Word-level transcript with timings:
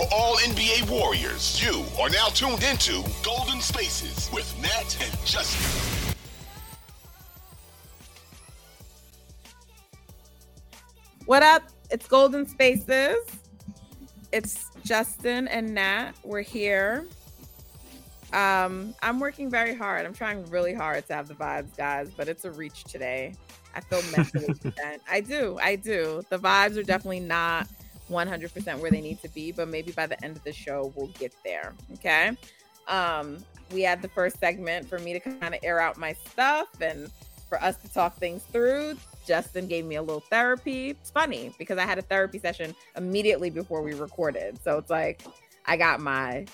for 0.00 0.14
all 0.14 0.36
NBA 0.36 0.88
Warriors, 0.88 1.62
you 1.62 1.84
are 2.00 2.08
now 2.08 2.28
tuned 2.28 2.62
into 2.62 3.04
Golden 3.22 3.60
Spaces 3.60 4.30
with 4.32 4.58
Nat 4.62 4.96
and 5.02 5.26
Justin. 5.26 6.14
What 11.26 11.42
up? 11.42 11.64
It's 11.90 12.06
Golden 12.06 12.46
Spaces. 12.46 13.18
It's 14.32 14.70
Justin 14.84 15.48
and 15.48 15.74
Nat. 15.74 16.12
We're 16.24 16.40
here. 16.40 17.06
Um, 18.32 18.94
I'm 19.02 19.20
working 19.20 19.50
very 19.50 19.74
hard. 19.74 20.06
I'm 20.06 20.14
trying 20.14 20.46
really 20.46 20.72
hard 20.72 21.06
to 21.08 21.14
have 21.14 21.28
the 21.28 21.34
vibes, 21.34 21.76
guys, 21.76 22.10
but 22.16 22.26
it's 22.26 22.46
a 22.46 22.50
reach 22.50 22.84
today. 22.84 23.34
I 23.74 23.80
feel 23.80 24.00
mentally 24.16 24.54
spent. 24.72 25.02
I 25.10 25.20
do. 25.20 25.58
I 25.60 25.76
do. 25.76 26.22
The 26.30 26.38
vibes 26.38 26.78
are 26.78 26.82
definitely 26.82 27.20
not 27.20 27.68
100% 28.10 28.78
where 28.78 28.90
they 28.90 29.00
need 29.00 29.22
to 29.22 29.28
be, 29.28 29.52
but 29.52 29.68
maybe 29.68 29.92
by 29.92 30.06
the 30.06 30.22
end 30.24 30.36
of 30.36 30.44
the 30.44 30.52
show 30.52 30.92
we'll 30.96 31.08
get 31.08 31.32
there. 31.44 31.74
Okay. 31.94 32.36
Um, 32.88 33.38
we 33.72 33.82
had 33.82 34.02
the 34.02 34.08
first 34.08 34.38
segment 34.40 34.88
for 34.88 34.98
me 34.98 35.12
to 35.12 35.20
kind 35.20 35.54
of 35.54 35.60
air 35.62 35.80
out 35.80 35.96
my 35.96 36.12
stuff 36.30 36.68
and 36.80 37.10
for 37.48 37.62
us 37.62 37.76
to 37.78 37.88
talk 37.92 38.16
things 38.16 38.42
through. 38.44 38.96
Justin 39.26 39.66
gave 39.66 39.84
me 39.84 39.96
a 39.96 40.02
little 40.02 40.20
therapy. 40.20 40.90
It's 40.90 41.10
funny 41.10 41.54
because 41.58 41.78
I 41.78 41.84
had 41.84 41.98
a 41.98 42.02
therapy 42.02 42.38
session 42.38 42.74
immediately 42.96 43.50
before 43.50 43.82
we 43.82 43.94
recorded. 43.94 44.58
So 44.62 44.78
it's 44.78 44.90
like 44.90 45.22
I 45.66 45.76
got 45.76 46.00
my 46.00 46.46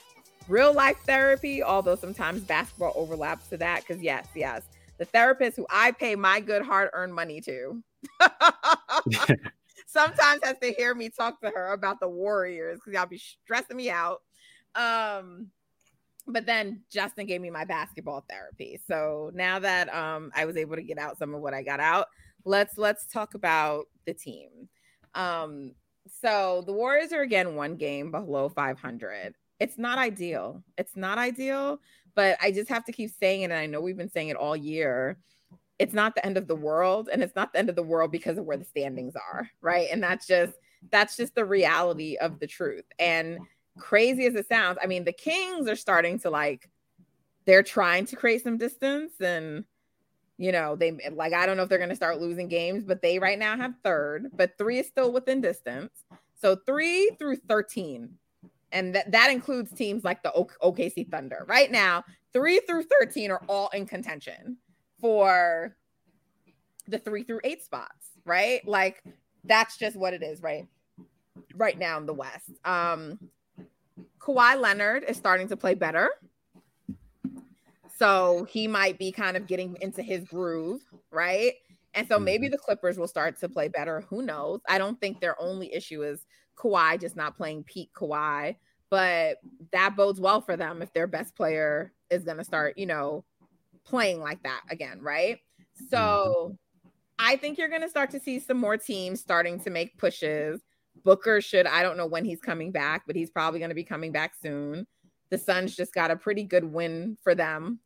real 0.49 0.75
life 0.75 0.99
therapy, 1.07 1.63
although 1.63 1.97
sometimes 1.97 2.43
basketball 2.43 2.93
overlaps 2.95 3.49
to 3.49 3.57
that. 3.59 3.83
Because, 3.87 4.03
yes, 4.03 4.27
yes, 4.35 4.63
the 4.99 5.05
therapist 5.05 5.57
who 5.57 5.67
I 5.71 5.93
pay 5.93 6.17
my 6.17 6.41
good 6.41 6.63
hard 6.63 6.91
earned 6.93 7.15
money 7.15 7.41
to 7.43 7.83
sometimes 9.87 10.41
has 10.45 10.59
to 10.63 10.73
hear 10.73 10.95
me 10.95 11.09
talk 11.09 11.41
to 11.41 11.51
her 11.51 11.73
about 11.73 12.01
the 12.01 12.09
Warriors 12.09 12.79
because 12.79 12.93
y'all 12.93 13.07
be 13.07 13.19
stressing 13.19 13.77
me 13.77 13.91
out. 13.91 14.21
Um, 14.75 15.49
but 16.27 16.45
then 16.45 16.83
Justin 16.91 17.27
gave 17.27 17.41
me 17.41 17.51
my 17.51 17.65
basketball 17.65 18.25
therapy. 18.29 18.81
So 18.87 19.31
now 19.33 19.59
that 19.61 19.93
um, 19.95 20.33
I 20.35 20.45
was 20.45 20.57
able 20.57 20.77
to 20.77 20.83
get 20.83 20.99
out 20.99 21.19
some 21.19 21.35
of 21.35 21.41
what 21.41 21.55
I 21.55 21.63
got 21.63 21.81
out, 21.81 22.09
let's 22.45 22.77
let's 22.77 23.07
talk 23.07 23.35
about 23.35 23.87
the 24.07 24.15
team. 24.15 24.69
Um, 25.15 25.73
so 26.21 26.63
the 26.67 26.73
Warriors 26.73 27.13
are 27.13 27.23
again 27.23 27.55
one 27.55 27.77
game 27.77 28.11
below 28.11 28.49
500. 28.49 29.35
It's 29.59 29.79
not 29.79 29.99
ideal. 29.99 30.63
It's 30.77 30.97
not 30.97 31.19
ideal, 31.19 31.81
but 32.15 32.37
I 32.43 32.51
just 32.53 32.69
have 32.69 32.85
to 32.87 32.93
keep 32.93 33.11
saying 33.11 33.43
it. 33.43 33.45
And 33.45 33.55
I 33.55 33.67
know 33.67 33.81
we've 33.81 33.97
been 33.97 34.11
saying 34.11 34.29
it 34.29 34.37
all 34.37 34.57
year. 34.57 35.17
It's 35.79 35.95
not 35.95 36.15
the 36.15 36.25
end 36.25 36.37
of 36.37 36.49
the 36.49 36.57
world, 36.57 37.09
and 37.13 37.23
it's 37.23 37.37
not 37.37 37.53
the 37.53 37.59
end 37.59 37.69
of 37.69 37.77
the 37.77 37.83
world 37.83 38.11
because 38.11 38.39
of 38.39 38.45
where 38.45 38.57
the 38.57 38.65
standings 38.65 39.15
are, 39.15 39.51
right? 39.61 39.89
And 39.91 40.03
that's 40.03 40.27
just 40.27 40.55
that's 40.91 41.17
just 41.17 41.35
the 41.35 41.45
reality 41.45 42.17
of 42.17 42.39
the 42.39 42.47
truth. 42.47 42.85
And 42.99 43.39
crazy 43.79 44.27
as 44.27 44.35
it 44.35 44.49
sounds, 44.49 44.79
I 44.83 44.87
mean, 44.87 45.05
the 45.05 45.13
Kings 45.13 45.69
are 45.69 45.77
starting 45.77 46.19
to 46.21 46.31
like 46.31 46.69
they're 47.45 47.63
trying 47.63 48.07
to 48.07 48.17
create 48.17 48.43
some 48.43 48.59
distance 48.59 49.21
and 49.21 49.65
you 50.39 50.53
know, 50.53 50.77
they 50.77 50.93
like 51.13 51.33
I 51.33 51.47
don't 51.47 51.57
know 51.57 51.63
if 51.63 51.69
they're 51.69 51.79
going 51.79 51.91
to 51.91 51.97
start 51.97 52.21
losing 52.21 52.49
games, 52.49 52.85
but 52.85 53.01
they 53.01 53.19
right 53.19 53.39
now 53.39 53.57
have 53.57 53.75
third, 53.83 54.31
but 54.35 54.59
3 54.59 54.81
is 54.81 54.87
still 54.87 55.11
within 55.11 55.41
distance. 55.41 55.93
So 56.41 56.57
3 56.67 57.13
through 57.19 57.37
13 57.37 58.11
and 58.73 58.95
that 58.95 59.13
that 59.13 59.31
includes 59.31 59.73
teams 59.73 60.05
like 60.05 60.23
the 60.23 60.33
o- 60.35 60.49
OKC 60.63 61.11
Thunder. 61.11 61.45
Right 61.49 61.71
now, 61.71 62.05
3 62.33 62.61
through 62.67 62.85
13 63.01 63.31
are 63.31 63.43
all 63.49 63.71
in 63.73 63.87
contention 63.87 64.59
for 65.07 65.77
the 66.89 66.99
3 66.99 67.23
through 67.23 67.39
8 67.45 67.63
spots, 67.63 68.11
right? 68.25 68.67
Like 68.67 69.05
that's 69.45 69.77
just 69.77 69.97
what 69.97 70.15
it 70.15 70.23
is, 70.25 70.43
right? 70.43 70.67
Right 71.55 71.79
now 71.79 71.97
in 71.99 72.07
the 72.07 72.13
West. 72.13 72.51
Um 72.65 73.21
Kawhi 74.19 74.61
Leonard 74.61 75.05
is 75.07 75.17
starting 75.17 75.47
to 75.49 75.57
play 75.57 75.75
better. 75.75 76.11
So 77.97 78.49
he 78.51 78.67
might 78.67 78.99
be 78.99 79.13
kind 79.13 79.37
of 79.37 79.47
getting 79.47 79.77
into 79.81 80.03
his 80.03 80.25
groove, 80.25 80.83
right? 81.13 81.53
And 81.95 82.09
so 82.09 82.19
maybe 82.19 82.49
the 82.49 82.59
Clippers 82.59 82.99
will 82.99 83.07
start 83.07 83.39
to 83.39 83.49
play 83.49 83.69
better. 83.69 84.01
Who 84.11 84.23
knows? 84.23 84.61
I 84.69 84.79
don't 84.79 85.01
think 85.01 85.21
their 85.21 85.41
only 85.41 85.73
issue 85.73 86.03
is 86.03 86.27
Kawhi 86.57 87.01
just 87.01 87.15
not 87.15 87.37
playing 87.37 87.63
peak 87.63 87.91
Kawhi, 87.95 88.57
but 88.91 89.39
that 89.71 89.95
bodes 89.97 90.21
well 90.21 90.41
for 90.41 90.57
them 90.57 90.83
if 90.83 90.93
their 90.93 91.07
best 91.07 91.37
player 91.37 91.93
is 92.11 92.25
going 92.25 92.39
to 92.39 92.45
start, 92.45 92.77
you 92.77 92.87
know, 92.87 93.25
playing 93.87 94.21
like 94.21 94.43
that 94.43 94.63
again, 94.69 95.01
right? 95.01 95.39
So 95.91 96.57
I 97.19 97.37
think 97.37 97.57
you're 97.57 97.69
going 97.69 97.83
to 97.83 97.89
start 97.89 98.11
to 98.11 98.21
see 98.21 98.39
some 98.39 98.59
more 98.59 98.77
teams 98.77 99.21
starting 99.21 99.61
to 99.61 99.71
make 99.71 99.97
pushes. 99.97 100.61
Booker 101.05 101.41
should, 101.41 101.67
I 101.67 101.83
don't 101.83 101.97
know 101.97 102.07
when 102.07 102.25
he's 102.25 102.41
coming 102.41 102.73
back, 102.73 103.05
but 103.07 103.17
he's 103.17 103.31
probably 103.31 103.61
going 103.61 103.71
to 103.71 103.75
be 103.75 103.85
coming 103.85 104.13
back 104.13 104.35
soon. 104.41 104.87
The 105.31 105.39
Suns 105.39 105.75
just 105.77 105.95
got 105.95 106.11
a 106.11 106.17
pretty 106.17 106.43
good 106.43 106.65
win 106.65 107.17
for 107.23 107.35
them 107.35 107.81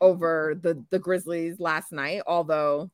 over 0.00 0.58
the 0.60 0.84
the 0.90 0.98
Grizzlies 0.98 1.58
last 1.58 1.92
night, 1.92 2.22
although 2.26 2.90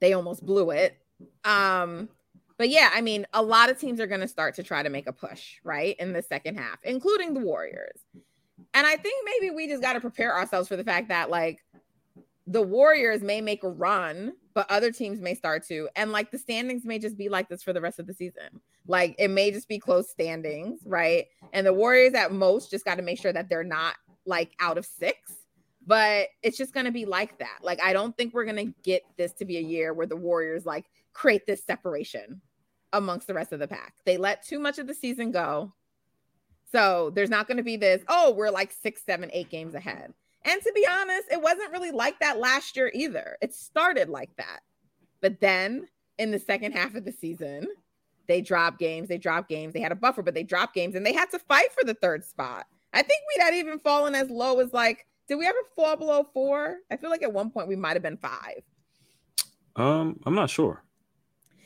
they 0.00 0.12
almost 0.12 0.44
blew 0.44 0.70
it. 0.70 0.98
Um, 1.44 2.08
but 2.56 2.68
yeah, 2.68 2.90
I 2.92 3.00
mean, 3.00 3.26
a 3.32 3.42
lot 3.42 3.70
of 3.70 3.78
teams 3.78 4.00
are 4.00 4.06
going 4.06 4.20
to 4.20 4.28
start 4.28 4.56
to 4.56 4.62
try 4.62 4.82
to 4.82 4.90
make 4.90 5.06
a 5.06 5.12
push, 5.12 5.56
right, 5.64 5.96
in 5.98 6.12
the 6.12 6.22
second 6.22 6.56
half, 6.56 6.78
including 6.82 7.34
the 7.34 7.40
Warriors. 7.40 8.00
And 8.78 8.86
I 8.86 8.94
think 8.94 9.24
maybe 9.24 9.52
we 9.52 9.66
just 9.66 9.82
got 9.82 9.94
to 9.94 10.00
prepare 10.00 10.32
ourselves 10.32 10.68
for 10.68 10.76
the 10.76 10.84
fact 10.84 11.08
that 11.08 11.30
like 11.30 11.64
the 12.46 12.62
Warriors 12.62 13.22
may 13.22 13.40
make 13.40 13.64
a 13.64 13.68
run, 13.68 14.34
but 14.54 14.70
other 14.70 14.92
teams 14.92 15.20
may 15.20 15.34
start 15.34 15.66
to. 15.66 15.88
And 15.96 16.12
like 16.12 16.30
the 16.30 16.38
standings 16.38 16.84
may 16.84 17.00
just 17.00 17.18
be 17.18 17.28
like 17.28 17.48
this 17.48 17.60
for 17.60 17.72
the 17.72 17.80
rest 17.80 17.98
of 17.98 18.06
the 18.06 18.14
season. 18.14 18.60
Like 18.86 19.16
it 19.18 19.32
may 19.32 19.50
just 19.50 19.66
be 19.66 19.80
close 19.80 20.08
standings, 20.08 20.82
right? 20.86 21.26
And 21.52 21.66
the 21.66 21.74
Warriors 21.74 22.14
at 22.14 22.30
most 22.30 22.70
just 22.70 22.84
got 22.84 22.94
to 22.98 23.02
make 23.02 23.18
sure 23.18 23.32
that 23.32 23.48
they're 23.48 23.64
not 23.64 23.96
like 24.26 24.52
out 24.60 24.78
of 24.78 24.86
six, 24.86 25.32
but 25.84 26.28
it's 26.44 26.56
just 26.56 26.72
going 26.72 26.86
to 26.86 26.92
be 26.92 27.04
like 27.04 27.36
that. 27.40 27.58
Like, 27.62 27.82
I 27.82 27.92
don't 27.92 28.16
think 28.16 28.32
we're 28.32 28.44
going 28.44 28.64
to 28.64 28.74
get 28.84 29.02
this 29.16 29.32
to 29.32 29.44
be 29.44 29.56
a 29.56 29.60
year 29.60 29.92
where 29.92 30.06
the 30.06 30.14
Warriors 30.14 30.64
like 30.64 30.84
create 31.14 31.46
this 31.46 31.64
separation 31.64 32.40
amongst 32.92 33.26
the 33.26 33.34
rest 33.34 33.52
of 33.52 33.58
the 33.58 33.66
pack. 33.66 33.94
They 34.04 34.18
let 34.18 34.46
too 34.46 34.60
much 34.60 34.78
of 34.78 34.86
the 34.86 34.94
season 34.94 35.32
go. 35.32 35.74
So 36.70 37.10
there's 37.14 37.30
not 37.30 37.46
going 37.46 37.56
to 37.56 37.62
be 37.62 37.76
this, 37.76 38.02
oh, 38.08 38.32
we're 38.32 38.50
like 38.50 38.72
six, 38.72 39.02
seven, 39.02 39.30
eight 39.32 39.50
games 39.50 39.74
ahead. 39.74 40.12
And 40.44 40.62
to 40.62 40.72
be 40.74 40.86
honest, 40.86 41.24
it 41.30 41.40
wasn't 41.40 41.72
really 41.72 41.90
like 41.90 42.20
that 42.20 42.38
last 42.38 42.76
year 42.76 42.90
either. 42.94 43.36
It 43.40 43.54
started 43.54 44.08
like 44.08 44.34
that. 44.36 44.60
But 45.20 45.40
then 45.40 45.88
in 46.18 46.30
the 46.30 46.38
second 46.38 46.72
half 46.72 46.94
of 46.94 47.04
the 47.04 47.12
season, 47.12 47.66
they 48.26 48.40
dropped 48.40 48.78
games, 48.78 49.08
they 49.08 49.18
dropped 49.18 49.48
games, 49.48 49.72
they 49.72 49.80
had 49.80 49.92
a 49.92 49.96
buffer, 49.96 50.22
but 50.22 50.34
they 50.34 50.42
dropped 50.42 50.74
games 50.74 50.94
and 50.94 51.04
they 51.04 51.12
had 51.14 51.30
to 51.30 51.38
fight 51.38 51.72
for 51.72 51.84
the 51.84 51.94
third 51.94 52.24
spot. 52.24 52.66
I 52.92 53.02
think 53.02 53.20
we'd 53.28 53.42
had 53.42 53.54
even 53.54 53.78
fallen 53.78 54.14
as 54.14 54.30
low 54.30 54.60
as 54.60 54.72
like, 54.72 55.06
did 55.26 55.36
we 55.36 55.46
ever 55.46 55.58
fall 55.74 55.96
below 55.96 56.26
four? 56.32 56.76
I 56.90 56.96
feel 56.96 57.10
like 57.10 57.22
at 57.22 57.32
one 57.32 57.50
point 57.50 57.68
we 57.68 57.76
might 57.76 57.94
have 57.94 58.02
been 58.02 58.16
five. 58.16 58.62
Um, 59.76 60.20
I'm 60.26 60.34
not 60.34 60.50
sure. 60.50 60.82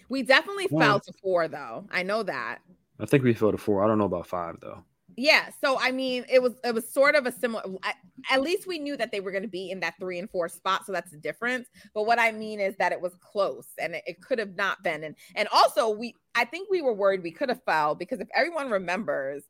We 0.08 0.22
definitely 0.22 0.68
Yeah. 0.70 0.78
fell 0.80 1.00
to 1.00 1.12
four 1.22 1.48
though. 1.48 1.86
I 1.90 2.02
know 2.02 2.22
that. 2.22 2.58
I 3.00 3.06
think 3.06 3.24
we 3.24 3.34
fell 3.34 3.52
to 3.52 3.58
four. 3.58 3.82
I 3.82 3.86
don't 3.88 3.98
know 3.98 4.04
about 4.04 4.26
five 4.26 4.56
though. 4.60 4.84
Yeah, 5.16 5.50
so 5.62 5.78
I 5.78 5.92
mean, 5.92 6.24
it 6.28 6.40
was 6.40 6.52
it 6.64 6.74
was 6.74 6.90
sort 6.90 7.14
of 7.14 7.26
a 7.26 7.32
similar. 7.32 7.62
At, 8.30 8.40
least 8.40 8.66
we 8.66 8.78
knew 8.78 8.96
that 8.96 9.12
they 9.12 9.20
were 9.20 9.30
going 9.30 9.42
to 9.42 9.48
be 9.48 9.70
in 9.70 9.80
that 9.80 9.94
three 9.98 10.18
and 10.18 10.30
four 10.30 10.48
spot, 10.48 10.86
so 10.86 10.92
that's 10.92 11.10
the 11.10 11.18
difference. 11.18 11.68
But 11.94 12.04
what 12.04 12.18
I 12.18 12.32
mean 12.32 12.60
is 12.60 12.76
that 12.76 12.92
it 12.92 13.00
was 13.00 13.14
close, 13.20 13.66
and 13.78 13.94
it, 13.94 14.02
it 14.06 14.22
could 14.22 14.38
have 14.38 14.56
not 14.56 14.82
been. 14.82 15.04
And 15.04 15.16
and 15.34 15.48
also, 15.52 15.90
we 15.90 16.14
I 16.34 16.44
think 16.44 16.70
we 16.70 16.82
were 16.82 16.94
worried 16.94 17.22
we 17.22 17.30
could 17.30 17.48
have 17.48 17.62
fell 17.64 17.94
because 17.94 18.20
if 18.20 18.28
everyone 18.34 18.70
remembers, 18.70 19.44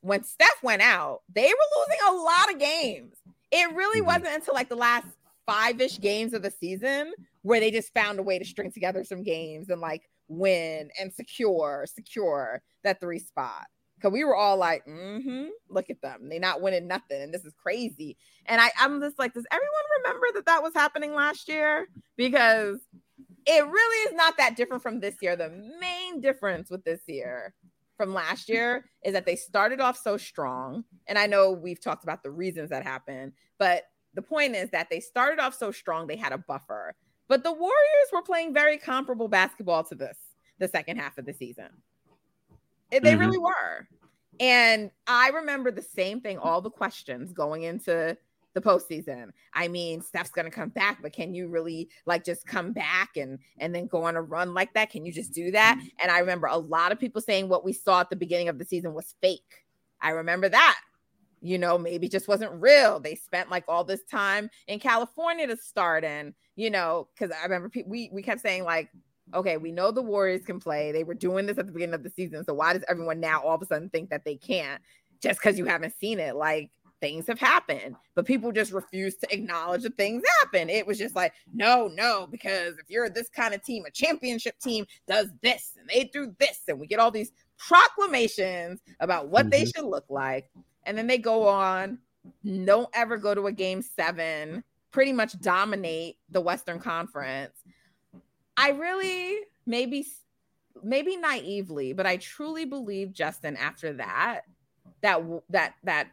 when 0.00 0.22
Steph 0.24 0.62
went 0.62 0.82
out, 0.82 1.22
they 1.34 1.42
were 1.42 1.80
losing 1.80 2.00
a 2.08 2.22
lot 2.22 2.52
of 2.52 2.58
games. 2.58 3.16
It 3.50 3.74
really 3.74 4.00
Mhm. 4.00 4.06
wasn't 4.06 4.34
until 4.34 4.54
like 4.54 4.68
the 4.68 4.76
last 4.76 5.06
five 5.46 5.80
ish 5.80 5.98
games 6.00 6.32
of 6.34 6.42
the 6.42 6.50
season 6.50 7.12
where 7.42 7.60
they 7.60 7.70
just 7.70 7.92
found 7.92 8.18
a 8.18 8.22
way 8.22 8.38
to 8.38 8.44
string 8.44 8.70
together 8.70 9.02
some 9.04 9.22
games 9.22 9.68
and 9.68 9.80
like 9.80 10.08
win 10.28 10.90
and 10.98 11.12
secure, 11.12 11.84
secure 11.92 12.62
that 12.84 13.00
three 13.00 13.18
spot. 13.18 13.66
Cause 14.02 14.12
we 14.12 14.24
were 14.24 14.34
all 14.34 14.56
like, 14.56 14.84
mm-hmm, 14.84 15.46
look 15.68 15.88
at 15.88 16.02
them. 16.02 16.28
They're 16.28 16.40
not 16.40 16.60
winning 16.60 16.88
nothing. 16.88 17.22
And 17.22 17.32
this 17.32 17.44
is 17.44 17.54
crazy. 17.54 18.16
And 18.46 18.60
I, 18.60 18.70
I'm 18.78 19.00
just 19.00 19.18
like, 19.18 19.32
does 19.32 19.46
everyone 19.52 19.70
remember 19.98 20.26
that 20.34 20.46
that 20.46 20.62
was 20.62 20.74
happening 20.74 21.14
last 21.14 21.48
year? 21.48 21.86
Because 22.16 22.80
it 23.46 23.64
really 23.64 24.10
is 24.10 24.14
not 24.14 24.36
that 24.38 24.56
different 24.56 24.82
from 24.82 25.00
this 25.00 25.16
year. 25.22 25.36
The 25.36 25.50
main 25.80 26.20
difference 26.20 26.70
with 26.70 26.84
this 26.84 27.00
year 27.06 27.54
from 27.96 28.12
last 28.12 28.48
year 28.48 28.86
is 29.04 29.12
that 29.12 29.26
they 29.26 29.36
started 29.36 29.80
off 29.80 29.96
so 29.96 30.16
strong. 30.16 30.84
And 31.06 31.18
I 31.18 31.26
know 31.26 31.52
we've 31.52 31.80
talked 31.80 32.04
about 32.04 32.22
the 32.22 32.30
reasons 32.30 32.70
that 32.70 32.82
happened, 32.82 33.32
but 33.58 33.84
the 34.14 34.22
point 34.22 34.56
is 34.56 34.70
that 34.70 34.90
they 34.90 35.00
started 35.00 35.38
off 35.38 35.54
so 35.54 35.70
strong, 35.70 36.06
they 36.06 36.16
had 36.16 36.32
a 36.32 36.38
buffer. 36.38 36.94
But 37.28 37.44
the 37.44 37.52
Warriors 37.52 38.08
were 38.12 38.22
playing 38.22 38.52
very 38.52 38.76
comparable 38.76 39.28
basketball 39.28 39.84
to 39.84 39.94
this 39.94 40.18
the 40.58 40.68
second 40.68 40.98
half 40.98 41.18
of 41.18 41.26
the 41.26 41.32
season. 41.32 41.68
They 42.92 43.00
mm-hmm. 43.00 43.18
really 43.18 43.38
were. 43.38 43.88
And 44.38 44.90
I 45.06 45.28
remember 45.30 45.70
the 45.70 45.82
same 45.82 46.20
thing, 46.20 46.38
all 46.38 46.60
the 46.60 46.70
questions 46.70 47.32
going 47.32 47.62
into 47.62 48.16
the 48.54 48.60
postseason. 48.60 49.30
I 49.54 49.68
mean, 49.68 50.00
Steph's 50.00 50.30
gonna 50.30 50.50
come 50.50 50.68
back, 50.70 51.00
but 51.02 51.12
can 51.12 51.34
you 51.34 51.48
really 51.48 51.88
like 52.06 52.24
just 52.24 52.46
come 52.46 52.72
back 52.72 53.16
and 53.16 53.38
and 53.58 53.74
then 53.74 53.86
go 53.86 54.04
on 54.04 54.16
a 54.16 54.22
run 54.22 54.54
like 54.54 54.74
that? 54.74 54.90
Can 54.90 55.06
you 55.06 55.12
just 55.12 55.32
do 55.32 55.50
that? 55.52 55.80
And 56.02 56.10
I 56.10 56.18
remember 56.18 56.46
a 56.48 56.58
lot 56.58 56.92
of 56.92 57.00
people 57.00 57.20
saying 57.20 57.48
what 57.48 57.64
we 57.64 57.72
saw 57.72 58.00
at 58.00 58.10
the 58.10 58.16
beginning 58.16 58.48
of 58.48 58.58
the 58.58 58.64
season 58.64 58.94
was 58.94 59.14
fake. 59.20 59.64
I 60.00 60.10
remember 60.10 60.48
that. 60.48 60.78
You 61.40 61.58
know, 61.58 61.76
maybe 61.76 62.08
just 62.08 62.28
wasn't 62.28 62.52
real. 62.60 63.00
They 63.00 63.16
spent 63.16 63.50
like 63.50 63.64
all 63.66 63.84
this 63.84 64.04
time 64.04 64.48
in 64.68 64.78
California 64.78 65.46
to 65.48 65.56
start, 65.56 66.04
and 66.04 66.34
you 66.54 66.70
know, 66.70 67.08
because 67.14 67.34
I 67.36 67.42
remember 67.42 67.68
pe- 67.68 67.84
we 67.86 68.10
we 68.12 68.22
kept 68.22 68.40
saying 68.40 68.64
like, 68.64 68.90
okay, 69.34 69.56
we 69.56 69.72
know 69.72 69.90
the 69.90 70.02
Warriors 70.02 70.44
can 70.44 70.60
play. 70.60 70.92
They 70.92 71.04
were 71.04 71.14
doing 71.14 71.46
this 71.46 71.58
at 71.58 71.66
the 71.66 71.72
beginning 71.72 71.94
of 71.94 72.02
the 72.02 72.10
season, 72.10 72.44
so 72.44 72.54
why 72.54 72.72
does 72.72 72.84
everyone 72.88 73.20
now 73.20 73.40
all 73.42 73.54
of 73.54 73.62
a 73.62 73.66
sudden 73.66 73.88
think 73.88 74.10
that 74.10 74.24
they 74.24 74.36
can't? 74.36 74.80
Just 75.22 75.40
because 75.40 75.58
you 75.58 75.64
haven't 75.64 75.94
seen 75.98 76.18
it, 76.18 76.34
like 76.34 76.70
things 77.00 77.26
have 77.26 77.38
happened, 77.38 77.96
but 78.14 78.24
people 78.24 78.52
just 78.52 78.72
refuse 78.72 79.16
to 79.16 79.34
acknowledge 79.34 79.82
that 79.82 79.96
things 79.96 80.22
happen. 80.40 80.70
It 80.70 80.86
was 80.86 80.98
just 80.98 81.16
like, 81.16 81.32
no, 81.52 81.88
no, 81.88 82.28
because 82.30 82.78
if 82.78 82.88
you're 82.88 83.10
this 83.10 83.28
kind 83.28 83.52
of 83.52 83.62
team, 83.62 83.84
a 83.84 83.90
championship 83.90 84.58
team 84.60 84.86
does 85.06 85.28
this 85.42 85.76
and 85.78 85.88
they 85.88 86.04
do 86.04 86.32
this, 86.38 86.60
and 86.68 86.78
we 86.80 86.86
get 86.86 87.00
all 87.00 87.10
these 87.10 87.32
proclamations 87.58 88.80
about 89.00 89.28
what 89.28 89.42
mm-hmm. 89.42 89.50
they 89.50 89.64
should 89.66 89.84
look 89.84 90.06
like. 90.08 90.50
And 90.84 90.96
then 90.96 91.06
they 91.06 91.18
go 91.18 91.46
on, 91.46 91.98
don't 92.64 92.88
ever 92.94 93.16
go 93.16 93.34
to 93.34 93.46
a 93.48 93.52
game 93.52 93.82
seven, 93.82 94.64
pretty 94.92 95.12
much 95.12 95.38
dominate 95.40 96.16
the 96.30 96.40
Western 96.40 96.78
Conference. 96.78 97.52
I 98.56 98.70
really 98.70 99.38
maybe 99.66 100.06
maybe 100.82 101.16
naively, 101.16 101.92
but 101.92 102.06
I 102.06 102.16
truly 102.16 102.64
believe 102.64 103.12
Justin 103.12 103.56
after 103.56 103.92
that 103.94 104.42
that 105.02 105.20
that 105.50 105.74
that 105.84 106.08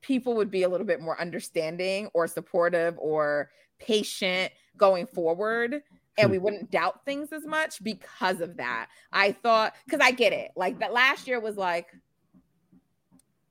people 0.00 0.34
would 0.34 0.50
be 0.50 0.62
a 0.62 0.68
little 0.68 0.86
bit 0.86 1.00
more 1.00 1.20
understanding 1.20 2.08
or 2.14 2.26
supportive 2.26 2.96
or 2.98 3.50
patient 3.78 4.52
going 4.76 5.06
forward 5.06 5.82
and 6.16 6.30
we 6.30 6.38
wouldn't 6.38 6.70
doubt 6.70 7.04
things 7.04 7.32
as 7.32 7.46
much 7.46 7.82
because 7.82 8.40
of 8.40 8.56
that. 8.56 8.88
I 9.12 9.32
thought 9.32 9.74
cuz 9.88 10.00
I 10.00 10.10
get 10.10 10.32
it. 10.32 10.50
Like 10.56 10.80
that 10.80 10.92
last 10.92 11.28
year 11.28 11.40
was 11.40 11.56
like 11.56 11.88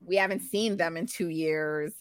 we 0.04 0.16
haven't 0.16 0.40
seen 0.40 0.76
them 0.76 0.96
in 0.96 1.06
2 1.06 1.28
years 1.28 1.92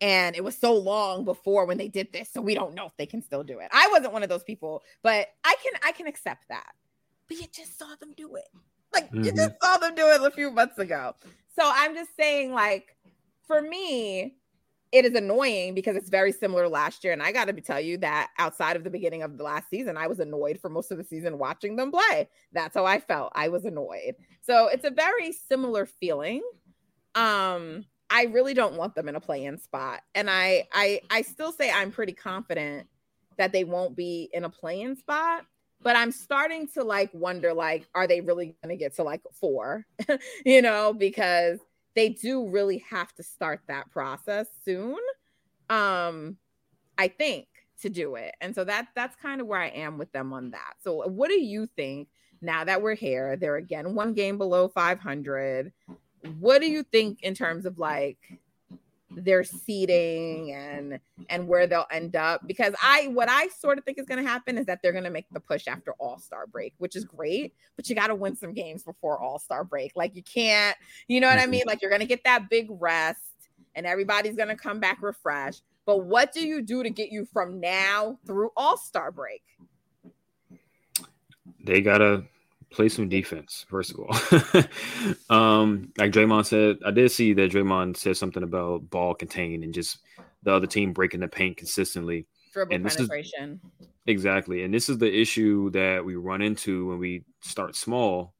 and 0.00 0.34
it 0.34 0.42
was 0.42 0.56
so 0.56 0.74
long 0.74 1.24
before 1.24 1.66
when 1.66 1.78
they 1.78 1.88
did 1.88 2.12
this 2.12 2.30
so 2.32 2.40
we 2.40 2.54
don't 2.54 2.74
know 2.74 2.86
if 2.86 2.96
they 2.96 3.06
can 3.06 3.22
still 3.22 3.42
do 3.42 3.58
it. 3.58 3.68
I 3.72 3.88
wasn't 3.92 4.12
one 4.12 4.22
of 4.22 4.28
those 4.28 4.44
people, 4.44 4.82
but 5.02 5.28
I 5.44 5.54
can 5.62 5.72
I 5.84 5.92
can 5.92 6.06
accept 6.06 6.48
that. 6.48 6.72
But 7.28 7.38
you 7.38 7.46
just 7.52 7.78
saw 7.78 7.94
them 8.00 8.12
do 8.16 8.36
it. 8.36 8.48
Like 8.92 9.06
mm-hmm. 9.06 9.24
you 9.24 9.32
just 9.32 9.54
saw 9.62 9.76
them 9.78 9.94
do 9.94 10.08
it 10.08 10.22
a 10.22 10.30
few 10.30 10.50
months 10.50 10.78
ago. 10.78 11.14
So 11.58 11.62
I'm 11.64 11.94
just 11.94 12.16
saying 12.16 12.52
like 12.52 12.96
for 13.46 13.60
me, 13.60 14.36
it 14.92 15.04
is 15.04 15.14
annoying 15.14 15.74
because 15.74 15.94
it's 15.94 16.08
very 16.08 16.32
similar 16.32 16.68
last 16.68 17.04
year. 17.04 17.12
And 17.12 17.22
I 17.22 17.30
got 17.30 17.46
to 17.46 17.52
tell 17.60 17.80
you 17.80 17.98
that 17.98 18.30
outside 18.38 18.76
of 18.76 18.82
the 18.82 18.90
beginning 18.90 19.22
of 19.22 19.38
the 19.38 19.44
last 19.44 19.70
season, 19.70 19.96
I 19.96 20.08
was 20.08 20.18
annoyed 20.18 20.58
for 20.60 20.68
most 20.68 20.90
of 20.90 20.98
the 20.98 21.04
season 21.04 21.38
watching 21.38 21.76
them 21.76 21.92
play. 21.92 22.28
That's 22.52 22.74
how 22.74 22.86
I 22.86 22.98
felt. 22.98 23.32
I 23.34 23.48
was 23.48 23.64
annoyed. 23.64 24.16
So 24.42 24.66
it's 24.66 24.84
a 24.84 24.90
very 24.90 25.32
similar 25.32 25.86
feeling. 25.86 26.42
Um, 27.14 27.84
I 28.10 28.24
really 28.24 28.54
don't 28.54 28.74
want 28.74 28.94
them 28.94 29.08
in 29.08 29.16
a 29.16 29.20
play-in 29.20 29.58
spot. 29.58 30.00
And 30.14 30.28
I 30.28 30.68
I 30.72 31.00
I 31.10 31.22
still 31.22 31.52
say 31.52 31.70
I'm 31.70 31.92
pretty 31.92 32.12
confident 32.12 32.88
that 33.38 33.52
they 33.52 33.64
won't 33.64 33.96
be 33.96 34.28
in 34.32 34.44
a 34.44 34.50
play-in 34.50 34.96
spot. 34.96 35.46
But 35.82 35.96
I'm 35.96 36.12
starting 36.12 36.66
to 36.74 36.84
like 36.84 37.08
wonder, 37.14 37.54
like, 37.54 37.88
are 37.94 38.06
they 38.06 38.20
really 38.20 38.54
gonna 38.62 38.76
get 38.76 38.96
to 38.96 39.02
like 39.02 39.22
four? 39.32 39.86
you 40.44 40.60
know, 40.60 40.92
because 40.92 41.58
they 41.94 42.10
do 42.10 42.48
really 42.48 42.84
have 42.90 43.14
to 43.14 43.22
start 43.22 43.60
that 43.68 43.90
process 43.90 44.46
soon. 44.64 44.98
Um, 45.70 46.36
I 46.98 47.08
think 47.08 47.46
to 47.82 47.88
do 47.88 48.16
it. 48.16 48.34
And 48.40 48.54
so 48.54 48.64
that 48.64 48.88
that's 48.94 49.16
kind 49.16 49.40
of 49.40 49.46
where 49.46 49.60
I 49.60 49.68
am 49.68 49.98
with 49.98 50.12
them 50.12 50.32
on 50.32 50.50
that. 50.50 50.74
So 50.82 51.08
what 51.08 51.28
do 51.28 51.40
you 51.40 51.66
think 51.76 52.08
now 52.42 52.64
that 52.64 52.82
we're 52.82 52.94
here? 52.94 53.36
They're 53.36 53.56
again 53.56 53.94
one 53.94 54.12
game 54.12 54.38
below 54.38 54.68
500. 54.68 55.72
What 56.38 56.60
do 56.60 56.70
you 56.70 56.82
think 56.82 57.22
in 57.22 57.34
terms 57.34 57.66
of 57.66 57.78
like 57.78 58.18
their 59.10 59.42
seeding 59.42 60.52
and 60.52 61.00
and 61.28 61.48
where 61.48 61.66
they'll 61.66 61.86
end 61.90 62.14
up? 62.14 62.46
Because 62.46 62.74
i 62.82 63.08
what 63.08 63.28
i 63.28 63.48
sort 63.48 63.78
of 63.78 63.84
think 63.84 63.98
is 63.98 64.06
going 64.06 64.22
to 64.22 64.28
happen 64.28 64.56
is 64.56 64.66
that 64.66 64.80
they're 64.82 64.92
going 64.92 65.04
to 65.04 65.10
make 65.10 65.26
the 65.32 65.40
push 65.40 65.66
after 65.66 65.92
all-star 65.98 66.46
break 66.46 66.74
which 66.78 66.94
is 66.94 67.04
great 67.04 67.52
but 67.74 67.88
you 67.88 67.96
got 67.96 68.06
to 68.06 68.14
win 68.14 68.36
some 68.36 68.52
games 68.52 68.84
before 68.84 69.18
all-star 69.18 69.64
break. 69.64 69.92
Like 69.96 70.14
you 70.14 70.22
can't 70.22 70.76
you 71.08 71.20
know 71.20 71.28
what 71.28 71.38
i 71.38 71.46
mean? 71.46 71.64
Like 71.66 71.82
you're 71.82 71.90
going 71.90 72.00
to 72.00 72.06
get 72.06 72.24
that 72.24 72.48
big 72.50 72.68
rest 72.70 73.20
and 73.74 73.86
everybody's 73.86 74.36
going 74.36 74.48
to 74.48 74.56
come 74.56 74.78
back 74.78 74.98
refreshed 75.02 75.62
but 75.86 76.04
what 76.04 76.32
do 76.32 76.46
you 76.46 76.62
do 76.62 76.84
to 76.84 76.90
get 76.90 77.10
you 77.10 77.24
from 77.24 77.58
now 77.58 78.16
through 78.26 78.50
all-star 78.56 79.10
break? 79.10 79.42
They 81.64 81.80
got 81.80 81.98
to 81.98 82.24
play 82.70 82.88
some 82.88 83.08
defense, 83.08 83.66
first 83.68 83.92
of 83.92 84.00
all. 84.00 84.10
um, 85.36 85.92
like 85.98 86.12
Draymond 86.12 86.46
said, 86.46 86.78
I 86.84 86.90
did 86.90 87.10
see 87.10 87.32
that 87.34 87.50
Draymond 87.50 87.96
said 87.96 88.16
something 88.16 88.42
about 88.42 88.88
ball 88.90 89.14
contained 89.14 89.64
and 89.64 89.74
just 89.74 89.98
the 90.42 90.52
other 90.52 90.66
team 90.66 90.92
breaking 90.92 91.20
the 91.20 91.28
paint 91.28 91.56
consistently. 91.56 92.26
Dribble 92.52 92.74
and 92.74 92.84
penetration. 92.84 93.60
Is, 93.80 93.88
exactly. 94.06 94.62
And 94.62 94.72
this 94.72 94.88
is 94.88 94.98
the 94.98 95.12
issue 95.12 95.70
that 95.70 96.04
we 96.04 96.16
run 96.16 96.42
into 96.42 96.88
when 96.88 96.98
we 96.98 97.24
start 97.40 97.76
small. 97.76 98.34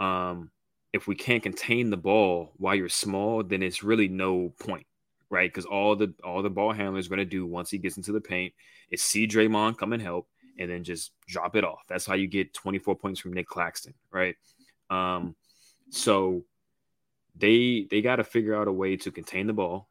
Um, 0.00 0.50
if 0.92 1.06
we 1.06 1.14
can't 1.14 1.42
contain 1.42 1.90
the 1.90 1.96
ball 1.96 2.52
while 2.56 2.74
you're 2.74 2.88
small, 2.88 3.42
then 3.42 3.62
it's 3.62 3.82
really 3.82 4.08
no 4.08 4.52
point, 4.60 4.86
right? 5.28 5.50
Because 5.50 5.66
all 5.66 5.96
the 5.96 6.14
all 6.24 6.42
the 6.42 6.50
ball 6.50 6.72
handler 6.72 6.98
is 6.98 7.08
going 7.08 7.18
to 7.18 7.24
do 7.24 7.46
once 7.46 7.70
he 7.70 7.78
gets 7.78 7.96
into 7.96 8.12
the 8.12 8.20
paint 8.20 8.54
is 8.90 9.02
see 9.02 9.26
Draymond 9.26 9.76
come 9.76 9.92
and 9.92 10.02
help 10.02 10.28
and 10.58 10.70
then 10.70 10.84
just 10.84 11.12
drop 11.26 11.56
it 11.56 11.64
off. 11.64 11.82
That's 11.88 12.06
how 12.06 12.14
you 12.14 12.26
get 12.26 12.54
24 12.54 12.96
points 12.96 13.20
from 13.20 13.32
Nic 13.32 13.46
Claxton, 13.46 13.94
right? 14.10 14.36
Um, 14.90 15.36
so 15.90 16.44
they 17.36 17.86
they 17.90 18.02
got 18.02 18.16
to 18.16 18.24
figure 18.24 18.54
out 18.54 18.68
a 18.68 18.72
way 18.72 18.96
to 18.96 19.10
contain 19.10 19.46
the 19.46 19.52
ball. 19.52 19.88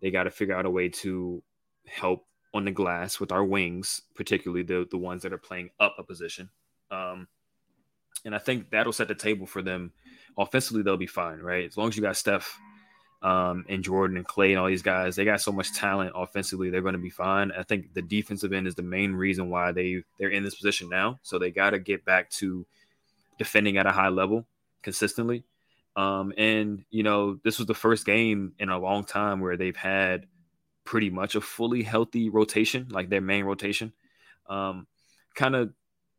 They 0.00 0.10
got 0.10 0.24
to 0.24 0.30
figure 0.30 0.56
out 0.56 0.66
a 0.66 0.70
way 0.70 0.88
to 0.88 1.42
help 1.86 2.26
on 2.52 2.64
the 2.64 2.70
glass 2.70 3.20
with 3.20 3.32
our 3.32 3.44
wings, 3.44 4.02
particularly 4.14 4.62
the 4.62 4.86
the 4.90 4.98
ones 4.98 5.22
that 5.22 5.32
are 5.32 5.38
playing 5.38 5.70
up 5.80 5.96
a 5.98 6.02
position. 6.02 6.48
Um, 6.90 7.28
and 8.24 8.34
I 8.34 8.38
think 8.38 8.70
that'll 8.70 8.92
set 8.92 9.08
the 9.08 9.14
table 9.14 9.46
for 9.46 9.62
them. 9.62 9.92
Offensively, 10.38 10.82
they'll 10.82 10.96
be 10.96 11.06
fine, 11.06 11.38
right? 11.38 11.64
As 11.64 11.76
long 11.76 11.88
as 11.88 11.96
you 11.96 12.02
got 12.02 12.16
Steph 12.16 12.58
um, 13.24 13.64
and 13.70 13.82
Jordan 13.82 14.18
and 14.18 14.28
Klay 14.28 14.50
and 14.50 14.58
all 14.58 14.66
these 14.66 14.82
guys, 14.82 15.16
they 15.16 15.24
got 15.24 15.40
so 15.40 15.50
much 15.50 15.72
talent 15.72 16.12
offensively. 16.14 16.68
They're 16.68 16.82
going 16.82 16.92
to 16.92 16.98
be 16.98 17.08
fine. 17.08 17.52
I 17.52 17.62
think 17.62 17.94
the 17.94 18.02
defensive 18.02 18.52
end 18.52 18.66
is 18.66 18.74
the 18.74 18.82
main 18.82 19.14
reason 19.14 19.48
why 19.48 19.72
they 19.72 20.02
they're 20.18 20.28
in 20.28 20.44
this 20.44 20.54
position 20.54 20.90
now. 20.90 21.18
So 21.22 21.38
they 21.38 21.50
got 21.50 21.70
to 21.70 21.78
get 21.78 22.04
back 22.04 22.28
to 22.32 22.66
defending 23.38 23.78
at 23.78 23.86
a 23.86 23.92
high 23.92 24.10
level 24.10 24.46
consistently. 24.82 25.42
Um, 25.96 26.34
and 26.36 26.84
you 26.90 27.02
know, 27.02 27.38
this 27.42 27.56
was 27.56 27.66
the 27.66 27.74
first 27.74 28.04
game 28.04 28.52
in 28.58 28.68
a 28.68 28.78
long 28.78 29.04
time 29.04 29.40
where 29.40 29.56
they've 29.56 29.74
had 29.74 30.26
pretty 30.84 31.08
much 31.08 31.34
a 31.34 31.40
fully 31.40 31.82
healthy 31.82 32.28
rotation, 32.28 32.88
like 32.90 33.08
their 33.08 33.22
main 33.22 33.44
rotation. 33.44 33.94
Um, 34.50 34.86
kind 35.34 35.56
of 35.56 35.72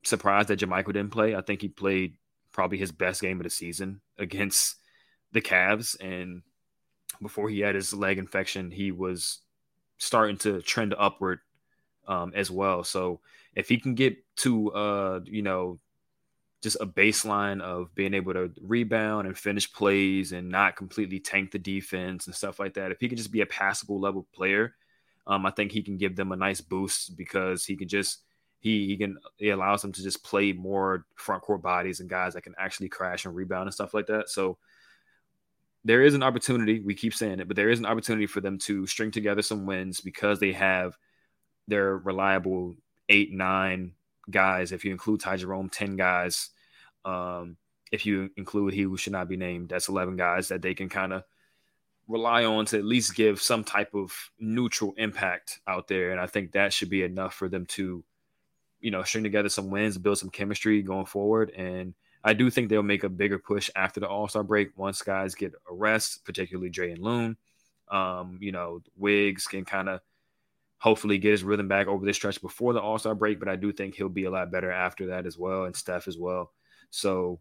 surprised 0.04 0.48
that 0.48 0.60
JaMychal 0.60 0.88
didn't 0.94 1.12
play. 1.12 1.36
I 1.36 1.42
think 1.42 1.62
he 1.62 1.68
played 1.68 2.16
probably 2.52 2.80
his 2.80 2.92
best 2.92 3.22
game 3.22 3.40
of 3.40 3.44
the 3.44 3.52
season 3.52 4.02
against 4.18 4.78
the 5.34 5.42
Cavs 5.42 5.96
and 6.02 6.42
before 7.22 7.50
he 7.50 7.60
had 7.60 7.76
his 7.76 7.94
leg 7.94 8.18
infection, 8.18 8.72
he 8.72 8.92
was 8.92 9.40
starting 9.98 10.38
to 10.38 10.62
trend 10.62 10.94
upward 10.98 11.40
um, 12.08 12.34
as 12.36 12.52
well. 12.52 12.84
So 12.84 13.22
if 13.56 13.70
he 13.70 13.78
can 13.78 13.96
get 13.96 14.18
to, 14.38 14.72
uh, 14.72 15.20
you 15.26 15.42
know, 15.42 15.80
just 16.62 16.78
a 16.82 16.86
baseline 16.86 17.62
of 17.62 17.94
being 17.96 18.14
able 18.14 18.34
to 18.34 18.52
rebound 18.62 19.28
and 19.28 19.38
finish 19.38 19.72
plays 19.72 20.32
and 20.32 20.50
not 20.50 20.76
completely 20.76 21.20
tank 21.20 21.52
the 21.52 21.60
defense 21.60 22.26
and 22.26 22.36
stuff 22.36 22.60
like 22.60 22.74
that, 22.74 22.92
if 22.92 23.00
he 23.00 23.08
can 23.08 23.18
just 23.18 23.32
be 23.32 23.42
a 23.42 23.46
passable 23.46 24.00
level 24.00 24.26
player, 24.34 24.76
Um, 25.28 25.46
I 25.46 25.52
think 25.52 25.72
he 25.72 25.82
can 25.82 25.98
give 25.98 26.16
them 26.16 26.32
a 26.32 26.36
nice 26.36 26.62
boost 26.62 27.18
because 27.18 27.66
he 27.66 27.76
can 27.76 27.88
just 27.88 28.22
he 28.60 28.86
he 28.86 28.98
can 28.98 29.18
he 29.38 29.50
allows 29.50 29.82
them 29.82 29.92
to 29.94 30.04
just 30.04 30.24
play 30.24 30.54
more 30.54 31.06
front 31.16 31.42
court 31.42 31.62
bodies 31.62 32.00
and 32.00 32.10
guys 32.10 32.34
that 32.34 32.44
can 32.44 32.56
actually 32.58 32.90
crash 32.90 33.26
and 33.26 33.36
rebound 33.36 33.68
and 33.68 33.74
stuff 33.74 33.94
like 33.94 34.08
that. 34.08 34.30
So 34.30 34.58
there 35.86 36.02
is 36.02 36.16
an 36.16 36.24
opportunity. 36.24 36.82
We 36.82 36.96
keep 36.96 37.14
saying 37.14 37.40
it, 37.40 37.48
but 37.48 37.56
there 37.56 37.70
is 37.70 37.80
an 37.80 37.86
opportunity 37.86 38.26
for 38.26 38.42
them 38.42 38.58
to 38.60 38.86
string 38.88 39.12
together 39.12 39.44
some 39.44 39.66
wins 39.66 40.02
because 40.02 40.40
they 40.40 40.52
have 40.52 40.98
their 41.68 41.96
reliable 41.98 42.76
eight, 43.08 43.32
nine 43.32 43.94
guys. 44.30 44.72
If 44.72 44.84
you 44.84 44.92
include 44.92 45.22
Ty 45.22 45.38
Jerome, 45.38 45.70
ten 45.70 45.96
guys. 45.96 46.50
Um, 47.06 47.58
if 47.92 48.06
you 48.06 48.32
include 48.36 48.74
he 48.74 48.82
who 48.82 48.98
should 48.98 49.14
not 49.14 49.30
be 49.30 49.38
named, 49.38 49.70
that's 49.70 49.88
eleven 49.88 50.18
guys 50.18 50.48
that 50.48 50.64
they 50.64 50.74
can 50.74 50.90
kind 50.90 51.14
of 51.14 51.24
rely 52.08 52.46
on 52.46 52.66
to 52.66 52.78
at 52.78 52.86
least 52.86 53.16
give 53.16 53.42
some 53.42 53.64
type 53.64 53.94
of 53.94 54.12
neutral 54.40 54.94
impact 54.98 55.60
out 55.68 55.88
there. 55.88 56.12
And 56.12 56.20
I 56.20 56.28
think 56.28 56.52
that 56.52 56.74
should 56.74 56.90
be 56.90 57.04
enough 57.04 57.34
for 57.34 57.48
them 57.48 57.66
to, 57.68 58.04
you 58.80 58.92
know, 58.92 59.04
string 59.04 59.24
together 59.24 59.50
some 59.50 59.70
wins, 59.70 59.98
build 59.98 60.18
some 60.18 60.30
chemistry 60.30 60.82
going 60.82 61.06
forward. 61.06 61.52
And 61.52 61.94
I 62.26 62.34
do 62.34 62.50
think 62.50 62.70
they'll 62.70 62.82
make 62.82 63.04
a 63.04 63.10
bigger 63.10 63.38
push 63.38 63.70
after 63.76 64.00
the 64.00 64.10
All 64.10 64.28
Star 64.28 64.44
break 64.44 64.76
once 64.76 65.04
guys 65.04 65.36
get 65.36 65.54
a 65.70 65.74
rest, 65.74 66.26
particularly 66.26 66.72
Dre 66.72 66.92
and 66.92 67.04
Loon. 67.04 67.38
Um, 67.88 68.40
you 68.42 68.52
know, 68.52 68.82
Wiggs 68.98 69.46
can 69.46 69.64
kind 69.64 69.88
of 69.88 70.02
hopefully 70.80 71.20
get 71.20 71.32
his 71.32 71.44
rhythm 71.44 71.68
back 71.68 71.86
over 71.86 72.04
this 72.04 72.16
stretch 72.16 72.42
before 72.42 72.74
the 72.74 72.82
All 72.82 72.98
Star 72.98 73.14
break, 73.14 73.40
but 73.40 73.48
I 73.48 73.56
do 73.56 73.72
think 73.72 73.94
he'll 73.94 74.10
be 74.10 74.26
a 74.26 74.32
lot 74.32 74.52
better 74.52 74.72
after 74.72 75.08
that 75.08 75.28
as 75.28 75.38
well, 75.38 75.66
and 75.66 75.76
Steph 75.76 76.08
as 76.08 76.18
well. 76.18 76.52
So 76.90 77.40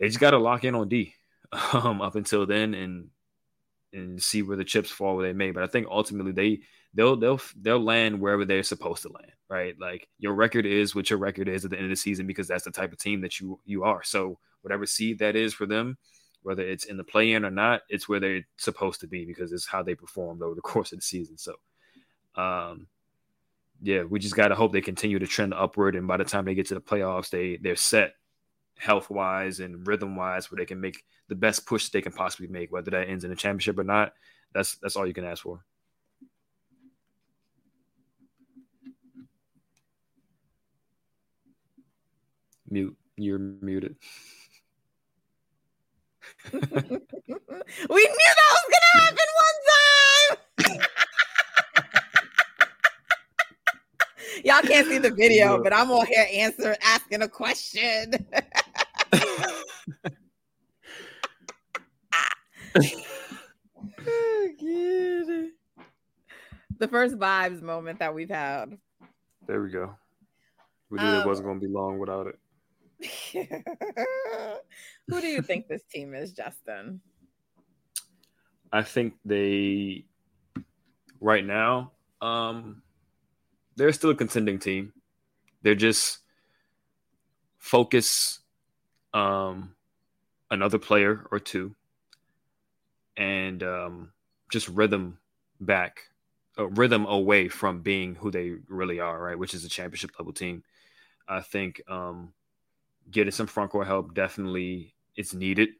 they 0.00 0.06
just 0.06 0.20
got 0.20 0.30
to 0.30 0.38
lock 0.38 0.64
in 0.64 0.74
on 0.74 0.88
D 0.88 1.14
um, 1.74 2.00
up 2.00 2.14
until 2.14 2.46
then, 2.46 2.72
and 2.72 3.10
and 3.92 4.22
see 4.22 4.42
where 4.42 4.56
the 4.56 4.64
chips 4.64 4.90
fall 4.90 5.16
where 5.16 5.26
they 5.26 5.32
may. 5.32 5.50
But 5.50 5.62
I 5.62 5.66
think 5.66 5.86
ultimately 5.90 6.32
they 6.32 6.60
they'll 6.94 7.16
they'll 7.16 7.40
they'll 7.60 7.80
land 7.80 8.20
wherever 8.20 8.44
they're 8.44 8.62
supposed 8.62 9.02
to 9.02 9.12
land, 9.12 9.32
right? 9.48 9.74
Like 9.78 10.08
your 10.18 10.34
record 10.34 10.66
is 10.66 10.94
what 10.94 11.10
your 11.10 11.18
record 11.18 11.48
is 11.48 11.64
at 11.64 11.70
the 11.70 11.76
end 11.76 11.86
of 11.86 11.90
the 11.90 11.96
season 11.96 12.26
because 12.26 12.48
that's 12.48 12.64
the 12.64 12.70
type 12.70 12.92
of 12.92 12.98
team 12.98 13.20
that 13.20 13.40
you 13.40 13.60
you 13.64 13.84
are. 13.84 14.02
So 14.02 14.38
whatever 14.62 14.86
seed 14.86 15.18
that 15.20 15.36
is 15.36 15.54
for 15.54 15.66
them, 15.66 15.96
whether 16.42 16.62
it's 16.62 16.84
in 16.84 16.96
the 16.96 17.04
play 17.04 17.32
in 17.32 17.44
or 17.44 17.50
not, 17.50 17.82
it's 17.88 18.08
where 18.08 18.20
they're 18.20 18.46
supposed 18.56 19.00
to 19.00 19.06
be 19.06 19.24
because 19.24 19.52
it's 19.52 19.66
how 19.66 19.82
they 19.82 19.94
performed 19.94 20.42
over 20.42 20.54
the 20.54 20.60
course 20.62 20.92
of 20.92 20.98
the 20.98 21.02
season. 21.02 21.38
So 21.38 21.54
um 22.34 22.86
yeah, 23.82 24.04
we 24.04 24.18
just 24.18 24.36
gotta 24.36 24.54
hope 24.54 24.72
they 24.72 24.80
continue 24.80 25.18
to 25.18 25.26
trend 25.26 25.52
upward 25.52 25.96
and 25.96 26.08
by 26.08 26.16
the 26.16 26.24
time 26.24 26.44
they 26.44 26.54
get 26.54 26.66
to 26.68 26.74
the 26.74 26.80
playoffs, 26.80 27.30
they 27.30 27.58
they're 27.58 27.76
set 27.76 28.14
health 28.76 29.10
wise 29.10 29.60
and 29.60 29.86
rhythm 29.86 30.16
wise 30.16 30.50
where 30.50 30.56
they 30.56 30.66
can 30.66 30.80
make 30.80 31.04
the 31.28 31.34
best 31.34 31.66
push 31.66 31.88
they 31.88 32.02
can 32.02 32.12
possibly 32.12 32.46
make, 32.46 32.70
whether 32.70 32.90
that 32.90 33.08
ends 33.08 33.24
in 33.24 33.32
a 33.32 33.36
championship 33.36 33.78
or 33.78 33.84
not. 33.84 34.12
That's 34.52 34.76
that's 34.76 34.96
all 34.96 35.06
you 35.06 35.14
can 35.14 35.24
ask 35.24 35.42
for. 35.42 35.64
Mute. 42.68 42.96
You're 43.16 43.38
muted. 43.38 43.96
we 46.52 46.60
knew 46.60 46.70
that 46.70 48.50
was 48.50 48.66
gonna 48.70 48.92
happen 49.00 49.28
one 49.40 49.58
time. 50.68 50.80
Y'all 54.44 54.62
can't 54.62 54.86
see 54.86 54.98
the 54.98 55.10
video, 55.10 55.62
but 55.62 55.72
I'm 55.72 55.90
on 55.90 56.06
here 56.06 56.26
answer 56.32 56.76
asking 56.82 57.22
a 57.22 57.28
question. 57.28 58.12
the 66.78 66.88
first 66.88 67.16
vibes 67.16 67.62
moment 67.62 67.98
that 67.98 68.14
we've 68.14 68.30
had. 68.30 68.78
There 69.46 69.62
we 69.62 69.70
go. 69.70 69.94
We 70.90 70.98
knew 70.98 71.04
um, 71.04 71.20
it 71.20 71.26
wasn't 71.26 71.46
going 71.46 71.60
to 71.60 71.66
be 71.66 71.72
long 71.72 71.98
without 71.98 72.28
it. 72.28 72.38
Who 75.08 75.20
do 75.20 75.26
you 75.26 75.42
think 75.42 75.68
this 75.68 75.82
team 75.84 76.14
is, 76.14 76.32
Justin? 76.32 77.00
I 78.72 78.82
think 78.82 79.14
they, 79.24 80.04
right 81.20 81.44
now, 81.44 81.92
um, 82.20 82.82
they're 83.76 83.92
still 83.92 84.10
a 84.10 84.14
contending 84.14 84.58
team. 84.58 84.92
They're 85.62 85.74
just 85.74 86.18
focus 87.58 88.40
um, 89.16 89.74
another 90.50 90.78
player 90.78 91.26
or 91.32 91.38
two 91.38 91.74
and 93.16 93.62
um, 93.62 94.12
just 94.50 94.68
rhythm 94.68 95.18
back, 95.58 96.00
uh, 96.58 96.66
rhythm 96.68 97.06
away 97.06 97.48
from 97.48 97.80
being 97.80 98.14
who 98.14 98.30
they 98.30 98.52
really 98.68 99.00
are, 99.00 99.18
right? 99.20 99.38
Which 99.38 99.54
is 99.54 99.64
a 99.64 99.70
championship 99.70 100.10
level 100.18 100.34
team. 100.34 100.62
I 101.26 101.40
think 101.40 101.80
um, 101.88 102.34
getting 103.10 103.30
some 103.30 103.46
front 103.46 103.70
court 103.70 103.86
help 103.86 104.14
definitely 104.14 104.94
is 105.16 105.32
needed. 105.32 105.70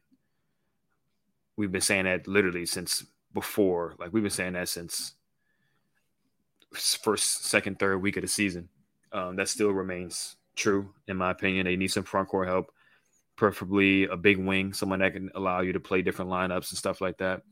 We've 1.55 1.71
been 1.71 1.81
saying 1.81 2.05
that 2.05 2.27
literally 2.27 2.65
since 2.65 3.05
before, 3.35 3.93
like 3.99 4.11
we've 4.13 4.23
been 4.23 4.31
saying 4.31 4.53
that 4.53 4.67
since 4.67 5.13
first, 6.73 7.45
second, 7.45 7.77
third 7.77 7.99
week 7.99 8.17
of 8.17 8.23
the 8.23 8.27
season. 8.27 8.69
Um, 9.11 9.35
that 9.35 9.47
still 9.47 9.71
remains 9.71 10.37
true, 10.55 10.89
in 11.07 11.17
my 11.17 11.31
opinion. 11.31 11.65
They 11.65 11.75
need 11.75 11.91
some 11.91 12.03
front 12.03 12.29
court 12.29 12.47
help, 12.47 12.71
preferably 13.37 14.05
a 14.05 14.17
big 14.17 14.37
wing, 14.37 14.73
someone 14.73 14.99
that 14.99 15.13
can 15.13 15.31
allow 15.35 15.61
you 15.61 15.73
to 15.73 15.79
play 15.79 16.01
different 16.01 16.29
lineups 16.29 16.71
and 16.71 16.77
stuff 16.77 16.99
like 16.99 17.17
that. 17.19 17.43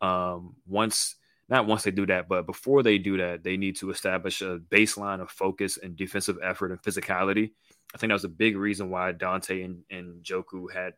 Um, 0.00 0.54
once, 0.66 1.16
not 1.48 1.66
once 1.66 1.82
they 1.82 1.90
do 1.90 2.06
that, 2.06 2.28
but 2.28 2.46
before 2.46 2.82
they 2.82 2.96
do 2.96 3.18
that, 3.18 3.44
they 3.44 3.56
need 3.56 3.76
to 3.76 3.90
establish 3.90 4.40
a 4.40 4.58
baseline 4.70 5.20
of 5.20 5.30
focus 5.30 5.76
and 5.76 5.96
defensive 5.96 6.38
effort 6.42 6.70
and 6.70 6.82
physicality. 6.82 7.50
I 7.94 7.98
think 7.98 8.08
that 8.10 8.14
was 8.14 8.24
a 8.24 8.28
big 8.28 8.56
reason 8.56 8.90
why 8.90 9.12
Donte 9.12 9.64
and, 9.64 9.82
and 9.90 10.24
Joku 10.24 10.72
had 10.72 10.94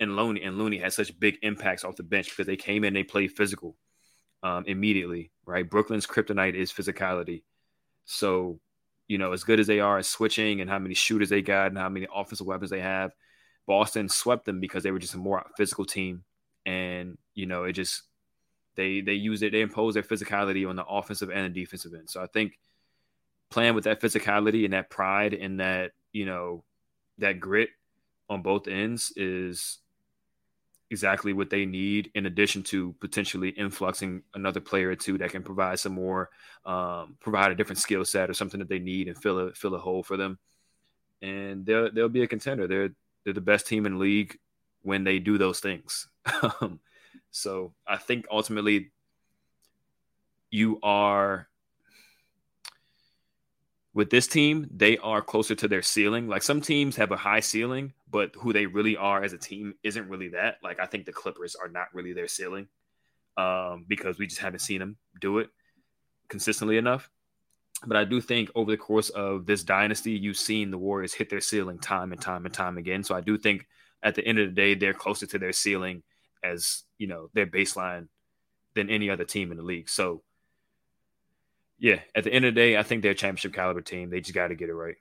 and 0.00 0.16
Looney 0.16 0.42
and 0.42 0.58
Looney 0.58 0.78
had 0.78 0.92
such 0.92 1.18
big 1.18 1.38
impacts 1.42 1.84
off 1.84 1.96
the 1.96 2.02
bench 2.02 2.28
because 2.30 2.46
they 2.46 2.56
came 2.56 2.84
in, 2.84 2.92
they 2.92 3.02
played 3.02 3.32
physical 3.32 3.76
um, 4.42 4.64
immediately, 4.66 5.30
right? 5.46 5.68
Brooklyn's 5.68 6.06
kryptonite 6.06 6.54
is 6.54 6.72
physicality. 6.72 7.42
So, 8.04 8.60
you 9.08 9.18
know, 9.18 9.32
as 9.32 9.44
good 9.44 9.60
as 9.60 9.66
they 9.66 9.80
are 9.80 9.98
at 9.98 10.04
switching 10.04 10.60
and 10.60 10.68
how 10.68 10.78
many 10.78 10.94
shooters 10.94 11.30
they 11.30 11.42
got 11.42 11.68
and 11.68 11.78
how 11.78 11.88
many 11.88 12.06
offensive 12.14 12.46
weapons 12.46 12.70
they 12.70 12.80
have, 12.80 13.12
Boston 13.66 14.08
swept 14.08 14.44
them 14.44 14.60
because 14.60 14.82
they 14.82 14.90
were 14.90 14.98
just 14.98 15.14
a 15.14 15.18
more 15.18 15.44
physical 15.56 15.84
team. 15.84 16.24
And, 16.64 17.18
you 17.34 17.46
know, 17.46 17.64
it 17.64 17.72
just, 17.72 18.02
they 18.74 19.00
they 19.00 19.14
use 19.14 19.42
it, 19.42 19.52
they 19.52 19.62
impose 19.62 19.94
their 19.94 20.02
physicality 20.02 20.68
on 20.68 20.76
the 20.76 20.84
offensive 20.84 21.30
and 21.30 21.54
the 21.54 21.60
defensive 21.60 21.94
end. 21.94 22.10
So 22.10 22.22
I 22.22 22.26
think 22.26 22.58
playing 23.50 23.74
with 23.74 23.84
that 23.84 24.00
physicality 24.00 24.64
and 24.64 24.74
that 24.74 24.90
pride 24.90 25.32
and 25.34 25.60
that, 25.60 25.92
you 26.12 26.26
know, 26.26 26.64
that 27.18 27.40
grit 27.40 27.70
on 28.28 28.42
both 28.42 28.68
ends 28.68 29.12
is 29.16 29.78
exactly 30.90 31.32
what 31.32 31.50
they 31.50 31.66
need 31.66 32.10
in 32.14 32.26
addition 32.26 32.62
to 32.62 32.94
potentially 33.00 33.48
influxing 33.50 34.22
another 34.34 34.60
player 34.60 34.90
or 34.90 34.96
two 34.96 35.18
that 35.18 35.30
can 35.30 35.42
provide 35.42 35.78
some 35.78 35.92
more 35.92 36.30
um, 36.64 37.16
provide 37.20 37.50
a 37.50 37.54
different 37.54 37.78
skill 37.78 38.04
set 38.04 38.30
or 38.30 38.34
something 38.34 38.60
that 38.60 38.68
they 38.68 38.78
need 38.78 39.08
and 39.08 39.18
fill 39.18 39.38
a 39.38 39.52
fill 39.52 39.74
a 39.74 39.78
hole 39.78 40.02
for 40.02 40.16
them 40.16 40.38
and 41.22 41.66
they'll 41.66 41.90
they'll 41.92 42.08
be 42.08 42.22
a 42.22 42.26
contender 42.26 42.68
they're 42.68 42.90
they're 43.26 43.34
the 43.34 43.40
best 43.42 43.66
team 43.66 43.84
in 43.84 43.98
league 43.98 44.38
when 44.82 45.04
they 45.04 45.18
do 45.18 45.36
those 45.36 45.60
things 45.60 46.08
um, 46.62 46.80
so 47.30 47.74
i 47.86 47.98
think 47.98 48.24
ultimately 48.30 48.90
you 50.50 50.78
are 50.82 51.48
with 53.96 54.10
this 54.10 54.26
team, 54.26 54.68
they 54.70 54.98
are 54.98 55.22
closer 55.22 55.54
to 55.54 55.66
their 55.66 55.80
ceiling. 55.80 56.28
Like 56.28 56.42
some 56.42 56.60
teams 56.60 56.96
have 56.96 57.12
a 57.12 57.16
high 57.16 57.40
ceiling, 57.40 57.94
but 58.10 58.34
who 58.38 58.52
they 58.52 58.66
really 58.66 58.94
are 58.94 59.24
as 59.24 59.32
a 59.32 59.38
team 59.38 59.72
isn't 59.82 60.10
really 60.10 60.28
that. 60.28 60.58
Like 60.62 60.78
I 60.78 60.84
think 60.84 61.06
the 61.06 61.14
Clippers 61.14 61.56
are 61.56 61.68
not 61.68 61.88
really 61.94 62.12
their 62.12 62.28
ceiling 62.28 62.68
um, 63.38 63.86
because 63.88 64.18
we 64.18 64.26
just 64.26 64.42
haven't 64.42 64.58
seen 64.60 64.80
them 64.80 64.98
do 65.18 65.38
it 65.38 65.48
consistently 66.28 66.76
enough. 66.76 67.08
But 67.84 67.96
I 67.96 68.04
do 68.04 68.20
think 68.20 68.50
over 68.54 68.70
the 68.70 68.76
course 68.76 69.10
of 69.10 69.46
this 69.46 69.62
dynasty, 69.62 70.12
you've 70.12 70.38
seen 70.38 70.70
the 70.70 70.78
Warriors 70.78 71.12
hit 71.12 71.28
their 71.28 71.40
ceiling 71.40 71.78
time 71.78 72.12
and 72.12 72.20
time 72.20 72.46
and 72.46 72.54
time 72.54 72.78
again. 72.78 73.04
So 73.04 73.14
I 73.14 73.20
do 73.20 73.36
think 73.36 73.66
at 74.02 74.14
the 74.14 74.24
end 74.24 74.38
of 74.38 74.48
the 74.48 74.54
day, 74.54 74.74
they're 74.74 74.94
closer 74.94 75.26
to 75.26 75.38
their 75.38 75.52
ceiling 75.52 76.02
as 76.42 76.84
you 76.98 77.06
know 77.06 77.28
their 77.34 77.46
baseline 77.46 78.08
than 78.74 78.90
any 78.90 79.10
other 79.10 79.24
team 79.24 79.50
in 79.50 79.56
the 79.56 79.62
league. 79.62 79.88
So 79.88 80.22
yeah, 81.78 82.00
at 82.14 82.24
the 82.24 82.32
end 82.32 82.44
of 82.44 82.54
the 82.54 82.60
day, 82.60 82.76
I 82.76 82.82
think 82.82 83.02
they're 83.02 83.12
a 83.12 83.14
championship 83.14 83.52
caliber 83.52 83.82
team. 83.82 84.08
They 84.08 84.20
just 84.20 84.34
got 84.34 84.48
to 84.48 84.54
get 84.54 84.70
it 84.70 84.74
right. 84.74 84.96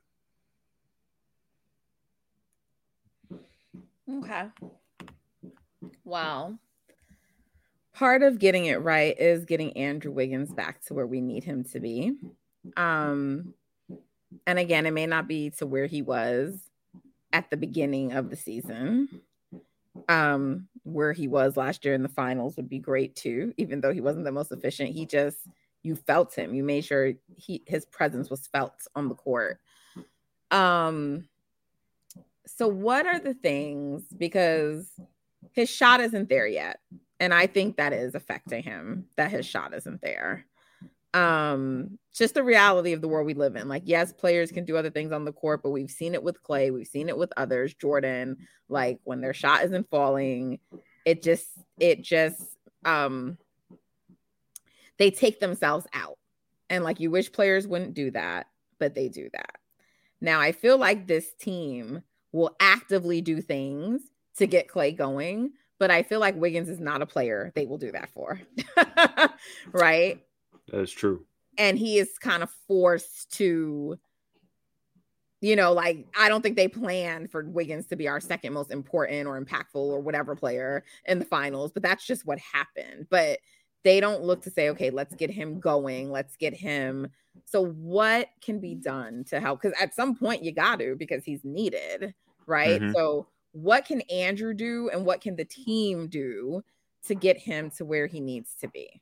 Okay. 4.11 4.45
Wow. 6.03 6.57
Part 7.93 8.23
of 8.23 8.39
getting 8.39 8.65
it 8.65 8.81
right 8.81 9.17
is 9.17 9.45
getting 9.45 9.75
Andrew 9.77 10.11
Wiggins 10.11 10.51
back 10.51 10.83
to 10.85 10.93
where 10.93 11.07
we 11.07 11.21
need 11.21 11.45
him 11.45 11.63
to 11.65 11.79
be. 11.79 12.13
Um, 12.75 13.53
and 14.45 14.59
again, 14.59 14.85
it 14.85 14.91
may 14.91 15.05
not 15.05 15.27
be 15.27 15.51
to 15.51 15.65
where 15.65 15.85
he 15.85 16.01
was 16.01 16.57
at 17.33 17.49
the 17.49 17.57
beginning 17.57 18.13
of 18.13 18.29
the 18.29 18.35
season. 18.35 19.21
Um, 20.09 20.67
where 20.83 21.13
he 21.13 21.27
was 21.27 21.57
last 21.57 21.85
year 21.85 21.93
in 21.93 22.03
the 22.03 22.09
finals 22.09 22.57
would 22.57 22.69
be 22.69 22.79
great 22.79 23.15
too, 23.15 23.53
even 23.57 23.81
though 23.81 23.93
he 23.93 24.01
wasn't 24.01 24.25
the 24.25 24.31
most 24.31 24.51
efficient. 24.51 24.91
He 24.91 25.05
just 25.05 25.37
you 25.83 25.95
felt 25.95 26.35
him. 26.35 26.53
You 26.53 26.63
made 26.63 26.83
sure 26.83 27.13
he 27.35 27.63
his 27.65 27.85
presence 27.85 28.29
was 28.29 28.47
felt 28.47 28.73
on 28.95 29.07
the 29.07 29.15
court. 29.15 29.59
Um 30.51 31.27
so 32.45 32.67
what 32.67 33.05
are 33.07 33.19
the 33.19 33.33
things 33.33 34.03
because 34.15 34.87
his 35.53 35.69
shot 35.69 36.01
isn't 36.01 36.29
there 36.29 36.47
yet 36.47 36.79
and 37.19 37.33
I 37.33 37.47
think 37.47 37.77
that 37.77 37.93
is 37.93 38.15
affecting 38.15 38.63
him 38.63 39.05
that 39.15 39.31
his 39.31 39.45
shot 39.45 39.73
isn't 39.73 40.01
there. 40.01 40.45
Um, 41.15 41.97
just 42.13 42.33
the 42.33 42.43
reality 42.43 42.91
of 42.91 42.99
the 42.99 43.07
world 43.07 43.25
we 43.25 43.33
live 43.33 43.55
in. 43.55 43.69
Like, 43.69 43.83
yes, 43.85 44.11
players 44.11 44.51
can 44.51 44.65
do 44.65 44.75
other 44.75 44.89
things 44.89 45.13
on 45.13 45.23
the 45.23 45.31
court, 45.31 45.63
but 45.63 45.69
we've 45.69 45.89
seen 45.89 46.13
it 46.13 46.21
with 46.21 46.43
Klay, 46.43 46.73
we've 46.73 46.87
seen 46.87 47.07
it 47.07 47.17
with 47.17 47.31
others, 47.37 47.73
Jordan. 47.73 48.37
Like 48.67 48.99
when 49.05 49.21
their 49.21 49.33
shot 49.33 49.63
isn't 49.63 49.89
falling, 49.89 50.59
it 51.05 51.23
just, 51.23 51.47
it 51.79 52.01
just, 52.01 52.41
um, 52.83 53.37
they 54.97 55.09
take 55.09 55.39
themselves 55.39 55.87
out. 55.93 56.17
And 56.69 56.83
like 56.83 56.99
you 56.99 57.11
wish 57.11 57.31
players 57.31 57.65
wouldn't 57.65 57.93
do 57.93 58.11
that, 58.11 58.47
but 58.77 58.93
they 58.93 59.07
do 59.07 59.29
that. 59.33 59.55
Now, 60.19 60.41
I 60.41 60.51
feel 60.51 60.77
like 60.77 61.07
this 61.07 61.33
team 61.33 62.01
will 62.31 62.55
actively 62.59 63.21
do 63.21 63.41
things 63.41 64.01
to 64.37 64.47
get 64.47 64.67
Klay 64.67 64.95
going, 64.95 65.51
but 65.79 65.91
I 65.91 66.03
feel 66.03 66.19
like 66.19 66.35
Wiggins 66.35 66.67
is 66.67 66.79
not 66.79 67.01
a 67.01 67.05
player 67.05 67.53
they 67.55 67.65
will 67.65 67.77
do 67.77 67.91
that 67.93 68.09
for. 68.09 68.41
right? 69.71 70.21
That 70.69 70.81
is 70.81 70.91
true. 70.91 71.25
And 71.57 71.77
he 71.77 71.99
is 71.99 72.17
kind 72.17 72.43
of 72.43 72.49
forced 72.67 73.31
to, 73.37 73.97
you 75.41 75.55
know, 75.55 75.71
like 75.73 76.05
I 76.17 76.27
don't 76.27 76.41
think 76.41 76.55
they 76.55 76.67
planned 76.67 77.31
for 77.31 77.45
Wiggins 77.45 77.87
to 77.87 77.95
be 77.95 78.07
our 78.07 78.19
second 78.19 78.53
most 78.53 78.71
important 78.71 79.27
or 79.27 79.39
impactful 79.41 79.75
or 79.75 79.99
whatever 79.99 80.35
player 80.35 80.83
in 81.05 81.19
the 81.19 81.25
finals, 81.25 81.71
but 81.71 81.83
that's 81.83 82.05
just 82.05 82.25
what 82.25 82.39
happened. 82.39 83.07
But 83.09 83.39
they 83.85 83.99
don't 83.99 84.23
look 84.23 84.41
to 84.41 84.49
say, 84.49 84.69
okay, 84.69 84.89
let's 84.89 85.13
get 85.13 85.29
him 85.29 85.59
going, 85.59 86.11
let's 86.11 86.35
get 86.35 86.53
him. 86.53 87.07
So, 87.45 87.67
what 87.67 88.29
can 88.41 88.59
be 88.59 88.73
done 88.73 89.23
to 89.25 89.39
help? 89.39 89.61
Because 89.61 89.77
at 89.79 89.93
some 89.93 90.15
point 90.15 90.43
you 90.43 90.51
got 90.51 90.79
to, 90.79 90.95
because 90.95 91.23
he's 91.23 91.45
needed, 91.45 92.13
right? 92.47 92.81
Mm-hmm. 92.81 92.93
So, 92.93 93.27
what 93.51 93.85
can 93.85 94.01
Andrew 94.01 94.53
do 94.53 94.89
and 94.91 95.05
what 95.05 95.21
can 95.21 95.35
the 95.35 95.45
team 95.45 96.07
do 96.07 96.63
to 97.07 97.15
get 97.15 97.37
him 97.37 97.69
to 97.77 97.85
where 97.85 98.07
he 98.07 98.19
needs 98.19 98.55
to 98.61 98.67
be? 98.67 99.01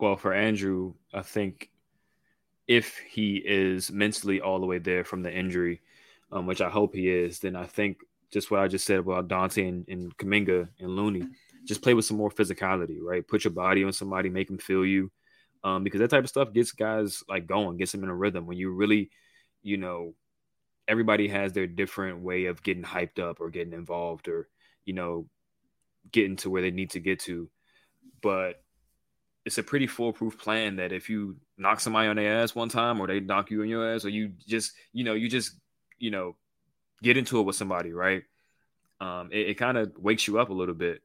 Well, 0.00 0.16
for 0.16 0.32
Andrew, 0.32 0.94
I 1.12 1.20
think 1.20 1.70
if 2.66 2.96
he 2.98 3.36
is 3.36 3.92
mentally 3.92 4.40
all 4.40 4.58
the 4.58 4.66
way 4.66 4.78
there 4.78 5.04
from 5.04 5.22
the 5.22 5.30
injury, 5.30 5.82
um, 6.32 6.46
which 6.46 6.62
I 6.62 6.70
hope 6.70 6.94
he 6.94 7.10
is, 7.10 7.40
then 7.40 7.54
I 7.54 7.66
think 7.66 7.98
just 8.32 8.50
what 8.50 8.60
I 8.60 8.68
just 8.68 8.86
said 8.86 9.00
about 9.00 9.28
Donte 9.28 9.68
and, 9.68 9.86
and 9.88 10.16
Kuminga 10.16 10.68
and 10.78 10.96
Looney, 10.96 11.24
just 11.66 11.82
play 11.82 11.92
with 11.92 12.06
some 12.06 12.16
more 12.16 12.30
physicality, 12.30 12.98
right? 13.02 13.26
Put 13.26 13.44
your 13.44 13.52
body 13.52 13.84
on 13.84 13.92
somebody, 13.92 14.30
make 14.30 14.46
them 14.46 14.56
feel 14.56 14.86
you, 14.86 15.10
um, 15.64 15.84
because 15.84 16.00
that 16.00 16.08
type 16.08 16.24
of 16.24 16.30
stuff 16.30 16.52
gets 16.54 16.72
guys 16.72 17.22
like 17.28 17.46
going, 17.46 17.76
gets 17.76 17.92
them 17.92 18.02
in 18.02 18.08
a 18.08 18.14
rhythm. 18.14 18.46
When 18.46 18.56
you 18.56 18.70
really, 18.70 19.10
you 19.62 19.76
know, 19.76 20.14
everybody 20.88 21.28
has 21.28 21.52
their 21.52 21.66
different 21.66 22.20
way 22.22 22.46
of 22.46 22.62
getting 22.62 22.84
hyped 22.84 23.18
up 23.18 23.38
or 23.40 23.50
getting 23.50 23.74
involved 23.74 24.28
or 24.28 24.48
you 24.86 24.94
know 24.94 25.26
getting 26.10 26.36
to 26.36 26.48
where 26.48 26.62
they 26.62 26.70
need 26.70 26.90
to 26.90 27.00
get 27.00 27.20
to 27.20 27.48
but 28.22 28.62
it's 29.50 29.58
a 29.58 29.62
pretty 29.64 29.88
foolproof 29.88 30.38
plan 30.38 30.76
that 30.76 30.92
if 30.92 31.10
you 31.10 31.36
knock 31.58 31.80
somebody 31.80 32.06
on 32.06 32.14
their 32.14 32.40
ass 32.40 32.54
one 32.54 32.68
time 32.68 33.00
or 33.00 33.08
they 33.08 33.18
knock 33.18 33.50
you 33.50 33.62
on 33.62 33.68
your 33.68 33.92
ass 33.92 34.04
or 34.04 34.08
you 34.08 34.30
just 34.46 34.72
you 34.92 35.02
know 35.02 35.14
you 35.14 35.28
just 35.28 35.56
you 35.98 36.12
know 36.12 36.36
get 37.02 37.16
into 37.16 37.40
it 37.40 37.42
with 37.42 37.56
somebody 37.56 37.92
right 37.92 38.22
um, 39.00 39.30
it, 39.32 39.48
it 39.48 39.54
kind 39.54 39.76
of 39.76 39.92
wakes 39.98 40.28
you 40.28 40.38
up 40.38 40.50
a 40.50 40.54
little 40.54 40.74
bit 40.74 41.02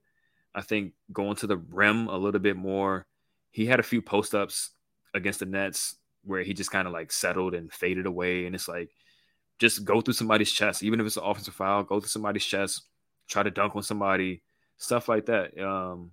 i 0.54 0.62
think 0.62 0.94
going 1.12 1.36
to 1.36 1.48
the 1.48 1.58
rim 1.58 2.08
a 2.08 2.18
little 2.18 2.40
bit 2.40 2.56
more 2.56 3.08
he 3.50 3.66
had 3.66 3.80
a 3.80 3.84
few 3.84 4.00
post 4.00 4.36
ups 4.36 4.70
against 5.16 5.40
the 5.40 5.48
nets 5.48 5.96
where 6.24 6.44
he 6.44 6.54
just 6.54 6.70
kind 6.70 6.88
of 6.88 6.94
like 6.94 7.12
settled 7.12 7.56
and 7.56 7.74
faded 7.74 8.06
away 8.06 8.46
and 8.46 8.54
it's 8.54 8.68
like 8.68 8.92
just 9.58 9.86
go 9.86 10.02
through 10.02 10.14
somebody's 10.14 10.52
chest, 10.52 10.84
even 10.84 11.00
if 11.00 11.06
it's 11.06 11.18
an 11.18 11.24
offensive 11.24 11.54
foul, 11.54 11.84
go 11.84 12.00
through 12.00 12.10
somebody's 12.10 12.46
chest, 12.46 12.84
try 13.28 13.44
to 13.44 13.52
dunk 13.52 13.76
on 13.76 13.84
somebody, 13.84 14.42
stuff 14.78 15.08
like 15.08 15.28
that. 15.28 15.58
Um, 15.58 16.12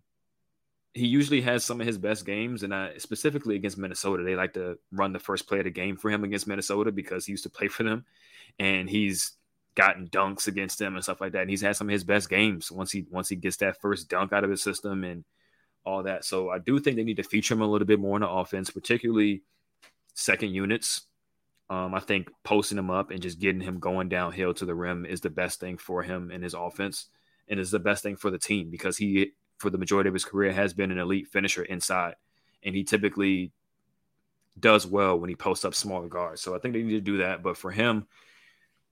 he 0.94 1.06
usually 1.06 1.40
has 1.40 1.64
some 1.64 1.80
of 1.80 1.86
his 1.86 1.98
best 1.98 2.26
games, 2.26 2.62
and 2.62 2.74
I, 2.74 2.98
specifically 2.98 3.56
against 3.56 3.78
Minnesota, 3.78 4.22
they 4.22 4.36
like 4.36 4.54
to 4.54 4.78
run 4.90 5.12
the 5.12 5.18
first 5.18 5.48
play 5.48 5.58
of 5.58 5.64
the 5.64 5.70
game 5.70 5.96
for 5.96 6.10
him 6.10 6.24
against 6.24 6.46
Minnesota 6.46 6.92
because 6.92 7.26
he 7.26 7.32
used 7.32 7.44
to 7.44 7.50
play 7.50 7.68
for 7.68 7.82
them, 7.82 8.04
and 8.58 8.88
he's 8.88 9.32
gotten 9.74 10.08
dunks 10.08 10.48
against 10.48 10.78
them 10.78 10.94
and 10.94 11.02
stuff 11.02 11.20
like 11.20 11.32
that. 11.32 11.42
And 11.42 11.50
he's 11.50 11.62
had 11.62 11.76
some 11.76 11.88
of 11.88 11.92
his 11.92 12.04
best 12.04 12.28
games 12.28 12.70
once 12.70 12.92
he 12.92 13.06
once 13.10 13.28
he 13.28 13.36
gets 13.36 13.56
that 13.58 13.80
first 13.80 14.08
dunk 14.08 14.32
out 14.32 14.44
of 14.44 14.50
his 14.50 14.62
system 14.62 15.02
and 15.04 15.24
all 15.84 16.02
that. 16.02 16.24
So 16.24 16.50
I 16.50 16.58
do 16.58 16.78
think 16.78 16.96
they 16.96 17.04
need 17.04 17.16
to 17.16 17.22
feature 17.22 17.54
him 17.54 17.62
a 17.62 17.66
little 17.66 17.86
bit 17.86 17.98
more 17.98 18.16
in 18.16 18.20
the 18.20 18.28
offense, 18.28 18.70
particularly 18.70 19.42
second 20.14 20.50
units 20.50 21.06
um, 21.72 21.94
I 21.94 22.00
think 22.00 22.30
posting 22.44 22.76
him 22.76 22.90
up 22.90 23.10
and 23.10 23.22
just 23.22 23.38
getting 23.38 23.62
him 23.62 23.78
going 23.78 24.10
downhill 24.10 24.52
to 24.52 24.66
the 24.66 24.74
rim 24.74 25.06
is 25.06 25.22
the 25.22 25.30
best 25.30 25.58
thing 25.58 25.78
for 25.78 26.02
him 26.02 26.30
in 26.30 26.42
his 26.42 26.52
offense, 26.52 27.06
and 27.48 27.58
is 27.58 27.70
the 27.70 27.78
best 27.78 28.02
thing 28.02 28.16
for 28.16 28.30
the 28.30 28.38
team 28.38 28.68
because 28.70 28.98
he, 28.98 29.32
for 29.62 29.70
the 29.70 29.78
majority 29.78 30.08
of 30.08 30.14
his 30.14 30.24
career, 30.24 30.52
has 30.52 30.74
been 30.74 30.90
an 30.90 30.98
elite 30.98 31.28
finisher 31.28 31.62
inside, 31.62 32.16
and 32.62 32.74
he 32.74 32.84
typically 32.84 33.52
does 34.60 34.86
well 34.86 35.18
when 35.18 35.30
he 35.30 35.36
posts 35.36 35.64
up 35.64 35.74
smaller 35.74 36.08
guards. 36.08 36.42
So 36.42 36.54
I 36.54 36.58
think 36.58 36.74
they 36.74 36.82
need 36.82 36.92
to 36.92 37.00
do 37.00 37.18
that. 37.18 37.42
But 37.42 37.56
for 37.56 37.70
him, 37.70 38.06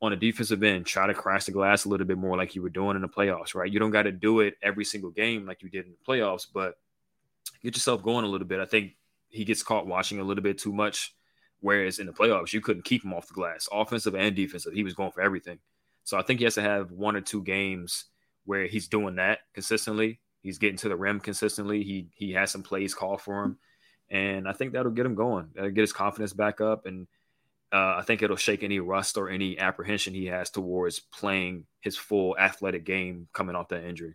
on 0.01 0.15
a 0.15 0.17
defensive 0.17 0.63
end, 0.63 0.87
try 0.87 1.07
to 1.07 1.13
crash 1.13 1.45
the 1.45 1.53
glass 1.53 1.85
a 1.85 1.91
little 1.91 2.07
bit 2.07 2.17
more 2.17 2.37
like 2.37 2.55
you 2.55 2.63
were 2.63 2.71
doing 2.71 2.97
in 2.97 3.03
the 3.03 3.09
playoffs, 3.09 3.55
right? 3.55 3.71
You 3.71 3.79
don't 3.79 3.91
got 3.91 4.05
to 4.05 4.13
do 4.13 4.41
it 4.41 4.55
every 4.63 4.87
single 4.87 5.11
game 5.11 5.45
like 5.47 5.63
you 5.63 5.69
did 5.69 5.85
in 5.85 5.93
the 5.93 6.13
playoffs, 6.13 6.47
but 6.53 6.77
get 7.63 7.77
yourself 7.77 8.03
going 8.03 8.25
a 8.25 8.29
little 8.29 8.47
bit. 8.47 8.61
I 8.61 8.65
think 8.65 8.93
he 9.29 9.45
gets 9.45 9.63
caught 9.63 9.87
watching 9.87 10.19
a 10.19 10.25
little 10.25 10.43
bit 10.43 10.57
too 10.57 10.73
much 10.73 11.15
Whereas 11.61 11.99
in 11.99 12.07
the 12.07 12.13
playoffs, 12.13 12.53
you 12.53 12.61
couldn't 12.61 12.85
keep 12.85 13.05
him 13.05 13.13
off 13.13 13.29
the 13.29 13.35
glass, 13.35 13.69
offensive 13.71 14.15
and 14.15 14.35
defensive. 14.35 14.73
He 14.73 14.83
was 14.83 14.95
going 14.95 15.13
for 15.13 15.21
everything. 15.21 15.59
So 16.05 16.19
I 16.19 16.23
think 16.23 16.41
he 16.41 16.45
has 16.45 16.55
to 16.55 16.63
have 16.63 16.91
one 16.91 17.17
or 17.17 17.21
two 17.21 17.43
games 17.43 18.07
where 18.47 18.67
he's 18.67 18.89
doing 18.89 19.17
that 19.17 19.41
consistently. 19.53 20.21
He's 20.43 20.59
getting 20.59 20.79
to 20.79 20.89
the 20.89 20.97
rim 20.97 21.21
consistently. 21.21 21.83
He 21.83 22.09
he 22.15 22.33
has 22.33 22.51
some 22.51 22.63
plays 22.63 22.95
called 22.95 23.21
for 23.21 23.45
him, 23.45 23.59
and 24.09 24.49
I 24.49 24.53
think 24.53 24.73
that'll 24.73 24.93
get 24.93 25.07
him 25.07 25.15
going. 25.15 25.51
That'll 25.55 25.71
get 25.71 25.83
his 25.83 25.93
confidence 25.93 26.33
back 26.33 26.61
up, 26.61 26.87
and 26.87 27.07
uh, 27.73 27.97
I 27.99 28.03
think 28.03 28.23
it'll 28.23 28.37
shake 28.37 28.63
any 28.63 28.81
rust 28.81 29.17
or 29.17 29.29
any 29.29 29.59
apprehension 29.59 30.15
he 30.15 30.27
has 30.27 30.51
towards 30.51 30.99
playing 30.99 31.67
his 31.81 31.97
full 31.97 32.37
athletic 32.39 32.85
game 32.85 33.29
coming 33.33 33.55
off 33.55 33.69
that 33.69 33.85
injury. 33.85 34.15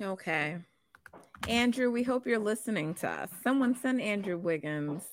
Okay. 0.00 0.58
Andrew, 1.48 1.90
we 1.90 2.02
hope 2.02 2.26
you're 2.26 2.38
listening 2.38 2.94
to 2.94 3.08
us. 3.08 3.30
Someone 3.42 3.74
send 3.74 4.00
Andrew 4.00 4.36
Wiggins 4.36 5.04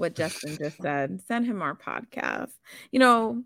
what 0.00 0.16
Justin 0.16 0.56
just 0.56 0.78
said. 0.82 1.20
Send 1.28 1.46
him 1.46 1.62
our 1.62 1.76
podcast. 1.76 2.52
You 2.90 3.00
know, 3.00 3.42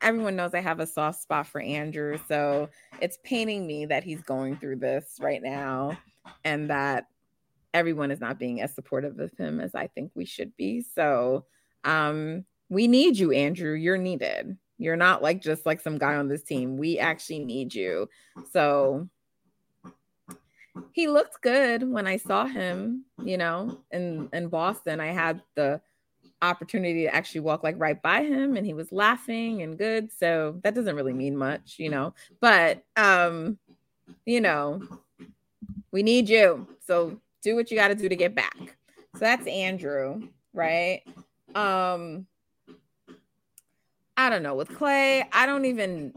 everyone 0.00 0.36
knows 0.36 0.54
I 0.54 0.60
have 0.60 0.80
a 0.80 0.86
soft 0.86 1.20
spot 1.20 1.46
for 1.48 1.60
Andrew. 1.60 2.18
So 2.28 2.70
it's 3.00 3.18
paining 3.24 3.66
me 3.66 3.86
that 3.86 4.04
he's 4.04 4.22
going 4.22 4.56
through 4.56 4.76
this 4.76 5.18
right 5.20 5.42
now 5.42 5.98
and 6.44 6.70
that 6.70 7.06
everyone 7.74 8.10
is 8.10 8.20
not 8.20 8.38
being 8.38 8.60
as 8.60 8.74
supportive 8.74 9.18
of 9.18 9.32
him 9.36 9.60
as 9.60 9.74
I 9.74 9.88
think 9.88 10.12
we 10.14 10.24
should 10.24 10.56
be. 10.56 10.82
So 10.94 11.44
um 11.84 12.44
we 12.68 12.86
need 12.86 13.18
you, 13.18 13.32
Andrew. 13.32 13.72
You're 13.74 13.98
needed. 13.98 14.56
You're 14.78 14.96
not 14.96 15.22
like 15.22 15.42
just 15.42 15.66
like 15.66 15.80
some 15.80 15.98
guy 15.98 16.14
on 16.14 16.28
this 16.28 16.42
team. 16.42 16.76
We 16.76 16.98
actually 16.98 17.40
need 17.40 17.74
you. 17.74 18.08
So 18.52 19.08
he 20.92 21.08
looked 21.08 21.40
good 21.42 21.88
when 21.88 22.06
I 22.06 22.16
saw 22.16 22.46
him, 22.46 23.04
you 23.22 23.36
know, 23.36 23.80
in 23.90 24.28
in 24.32 24.48
Boston. 24.48 25.00
I 25.00 25.08
had 25.08 25.42
the 25.54 25.80
opportunity 26.42 27.02
to 27.02 27.14
actually 27.14 27.42
walk 27.42 27.62
like 27.62 27.74
right 27.78 28.00
by 28.00 28.22
him 28.22 28.56
and 28.56 28.64
he 28.64 28.72
was 28.72 28.90
laughing 28.92 29.62
and 29.62 29.76
good. 29.76 30.10
So 30.12 30.58
that 30.62 30.74
doesn't 30.74 30.96
really 30.96 31.12
mean 31.12 31.36
much, 31.36 31.76
you 31.78 31.90
know. 31.90 32.14
But 32.40 32.82
um, 32.96 33.58
you 34.24 34.40
know, 34.40 34.82
we 35.92 36.02
need 36.02 36.28
you. 36.28 36.66
So 36.86 37.20
do 37.42 37.56
what 37.56 37.70
you 37.70 37.76
got 37.76 37.88
to 37.88 37.94
do 37.94 38.08
to 38.08 38.16
get 38.16 38.34
back. 38.34 38.76
So 39.14 39.20
that's 39.20 39.46
Andrew, 39.46 40.28
right? 40.54 41.02
Um 41.54 42.26
I 44.16 44.28
don't 44.28 44.42
know 44.42 44.54
with 44.54 44.68
Klay, 44.68 45.24
I 45.32 45.46
don't 45.46 45.64
even 45.64 46.12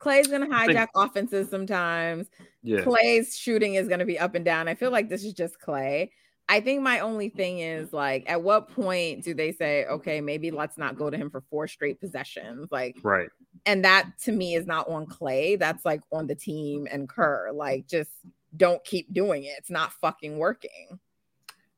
Klay's 0.00 0.28
gonna 0.28 0.46
hijack 0.46 0.66
think, 0.66 0.90
offenses 0.94 1.50
sometimes. 1.50 2.28
Yeah. 2.62 2.80
Klay's 2.80 3.36
shooting 3.36 3.74
is 3.74 3.88
gonna 3.88 4.04
be 4.04 4.18
up 4.18 4.34
and 4.34 4.44
down. 4.44 4.68
I 4.68 4.74
feel 4.74 4.90
like 4.90 5.08
this 5.08 5.24
is 5.24 5.32
just 5.32 5.60
Klay. 5.60 6.10
I 6.48 6.60
think 6.60 6.80
my 6.80 7.00
only 7.00 7.28
thing 7.28 7.58
is 7.58 7.92
like, 7.92 8.24
at 8.28 8.42
what 8.42 8.68
point 8.68 9.24
do 9.24 9.34
they 9.34 9.50
say, 9.50 9.84
okay, 9.86 10.20
maybe 10.20 10.52
let's 10.52 10.78
not 10.78 10.96
go 10.96 11.10
to 11.10 11.16
him 11.16 11.28
for 11.28 11.40
four 11.50 11.66
straight 11.66 12.00
possessions? 12.00 12.68
Like, 12.70 12.96
right. 13.02 13.28
And 13.64 13.84
that 13.84 14.10
to 14.22 14.32
me 14.32 14.54
is 14.54 14.64
not 14.64 14.88
on 14.88 15.06
Klay. 15.06 15.58
That's 15.58 15.84
like 15.84 16.02
on 16.12 16.28
the 16.28 16.36
team 16.36 16.86
and 16.90 17.08
Kerr. 17.08 17.50
Like, 17.52 17.88
just 17.88 18.10
don't 18.56 18.82
keep 18.84 19.12
doing 19.12 19.42
it. 19.42 19.54
It's 19.58 19.70
not 19.70 19.92
fucking 19.94 20.38
working. 20.38 21.00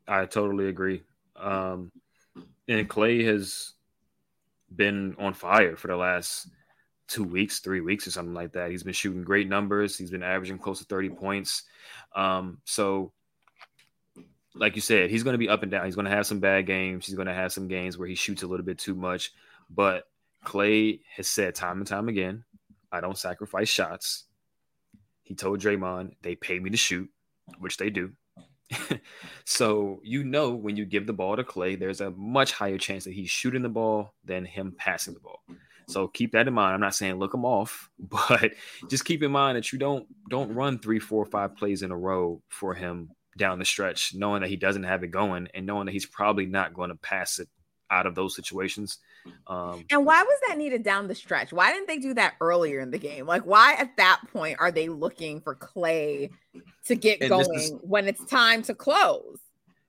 I 0.07 0.27
totally 0.27 0.69
agree. 0.69 1.03
Um, 1.35 1.91
and 2.69 2.89
Klay 2.89 3.25
has 3.27 3.73
been 4.75 5.17
on 5.19 5.33
fire 5.33 5.77
for 5.77 5.89
the 5.89 5.97
last 5.97 6.49
two 7.09 7.25
weeks, 7.25 7.59
three 7.59 7.81
weeks, 7.81 8.07
or 8.07 8.11
something 8.11 8.35
like 8.35 8.53
that. 8.53 8.71
He's 8.71 8.83
been 8.83 8.93
shooting 8.93 9.25
great 9.25 9.49
numbers. 9.49 9.97
He's 9.97 10.11
been 10.11 10.23
averaging 10.23 10.59
close 10.59 10.79
to 10.79 10.85
30 10.85 11.11
points. 11.11 11.65
Um, 12.15 12.59
so 12.65 13.13
like 14.55 14.77
you 14.77 14.83
said, 14.83 15.11
he's 15.11 15.23
going 15.23 15.35
to 15.35 15.39
be 15.39 15.49
up 15.49 15.63
and 15.63 15.71
down. 15.71 15.87
He's 15.87 15.95
going 15.95 16.07
to 16.07 16.11
have 16.11 16.27
some 16.27 16.41
bad 16.41 16.67
games. 16.67 17.07
He's 17.07 17.15
going 17.15 17.29
to 17.29 17.35
have 17.35 17.53
some 17.53 17.69
games 17.69 17.97
where 17.97 18.09
he 18.09 18.15
shoots 18.15 18.43
a 18.43 18.47
little 18.47 18.67
bit 18.67 18.79
too 18.79 18.95
much. 18.95 19.33
But 19.71 20.05
Klay 20.45 21.01
has 21.17 21.29
said 21.29 21.55
time 21.55 21.79
and 21.79 21.87
time 21.87 22.09
again, 22.09 22.45
I 22.91 23.01
don't 23.01 23.19
sacrifice 23.19 23.69
shots. 23.69 24.25
He 25.23 25.35
told 25.35 25.61
Draymond, 25.61 26.15
they 26.23 26.37
pay 26.37 26.59
me 26.59 26.71
to 26.71 26.77
shoot, 26.77 27.11
which 27.59 27.77
they 27.77 27.91
do. 27.91 28.13
so 29.45 30.01
you 30.03 30.25
know 30.25 30.51
when 30.51 30.77
you 30.77 30.85
give 30.85 31.07
the 31.07 31.13
ball 31.13 31.37
to 31.37 31.45
Klay, 31.45 31.79
there's 31.79 32.01
a 32.01 32.11
much 32.11 32.53
higher 32.53 32.79
chance 32.79 33.05
that 33.05 33.15
he's 33.15 33.31
shooting 33.31 33.63
the 33.63 33.69
ball 33.69 34.15
than 34.25 34.45
him 34.45 34.75
passing 34.77 35.15
the 35.15 35.21
ball. 35.21 35.43
So 35.89 36.07
keep 36.07 36.33
that 36.33 36.47
in 36.47 36.55
mind. 36.55 36.75
I'm 36.75 36.81
not 36.81 36.95
saying 36.95 37.15
look 37.17 37.35
him 37.35 37.45
off, 37.45 37.91
but 37.99 38.53
just 38.89 39.05
keep 39.05 39.23
in 39.23 39.33
mind 39.33 39.57
that 39.57 39.73
you 39.73 39.79
don't 39.79 40.07
don't 40.29 40.53
run 40.55 40.79
three, 40.79 40.99
four, 40.99 41.25
five 41.25 41.57
plays 41.57 41.83
in 41.83 41.91
a 41.91 41.97
row 41.97 42.43
for 42.49 42.75
him 42.75 43.11
down 43.37 43.59
the 43.59 43.65
stretch, 43.65 44.15
knowing 44.15 44.43
that 44.43 44.51
he 44.51 44.57
doesn't 44.57 44.83
have 44.83 45.03
it 45.03 45.11
going 45.11 45.49
and 45.55 45.65
knowing 45.65 45.87
that 45.87 45.93
he's 45.93 46.07
probably 46.07 46.47
not 46.47 46.75
going 46.75 46.91
to 46.91 46.97
pass 46.97 47.39
it 47.39 47.49
out 47.91 48.07
of 48.07 48.15
those 48.15 48.37
situations. 48.37 48.99
Um, 49.47 49.85
and 49.91 50.05
why 50.05 50.23
was 50.23 50.39
that 50.49 50.59
needed 50.59 50.83
down 50.83 51.09
the 51.09 51.15
stretch? 51.15 51.53
Why 51.53 51.73
didn't 51.73 51.89
they 51.89 51.99
do 51.99 52.15
that 52.15 52.35
earlier 52.41 52.81
in 52.81 52.91
the 52.91 52.99
game? 52.99 53.27
Like, 53.27 53.43
why 53.43 53.75
at 53.75 53.97
that 53.97 54.21
point 54.33 54.59
are 54.61 54.71
they 54.71 54.89
looking 54.89 55.41
for 55.41 55.55
Klay 55.55 56.31
to 56.87 56.95
get 56.95 57.21
going 57.29 57.55
is, 57.55 57.73
when 57.83 58.09
it's 58.09 58.25
time 58.25 58.63
to 58.65 58.75
close? 58.75 59.39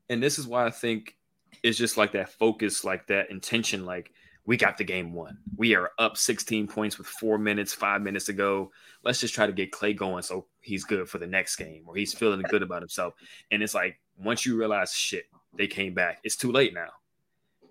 And 0.10 0.22
this 0.22 0.40
is 0.40 0.48
why 0.48 0.66
I 0.66 0.70
think 0.70 1.16
it's 1.64 1.78
just 1.78 1.98
like 1.98 2.14
that 2.14 2.30
focus, 2.30 2.84
like 2.84 3.08
that 3.08 3.32
intention, 3.32 3.86
like 3.86 4.12
we 4.50 4.58
got 4.58 4.80
the 4.80 4.84
game 4.84 5.14
won. 5.14 5.38
We 5.58 5.76
are 5.76 5.92
up 6.00 6.18
16 6.18 6.66
points 6.66 6.98
with 6.98 7.06
four 7.06 7.38
minutes, 7.38 7.72
five 7.72 8.02
minutes 8.02 8.26
to 8.26 8.34
go. 8.34 8.72
Let's 9.04 9.20
just 9.20 9.36
try 9.36 9.46
to 9.46 9.54
get 9.54 9.72
Klay 9.72 9.96
going 9.96 10.24
so 10.24 10.48
he's 10.60 10.84
good 10.84 11.08
for 11.08 11.20
the 11.20 11.28
next 11.28 11.56
game 11.56 11.84
or 11.86 11.96
he's 11.96 12.16
feeling 12.16 12.42
good 12.50 12.64
about 12.64 12.82
himself. 12.82 13.14
And 13.52 13.62
it's 13.62 13.76
like 13.76 14.00
once 14.18 14.48
you 14.48 14.58
realize 14.58 14.92
shit, 14.92 15.26
they 15.54 15.68
came 15.68 15.94
back. 15.94 16.18
It's 16.24 16.36
too 16.36 16.52
late 16.52 16.74
now. 16.74 16.90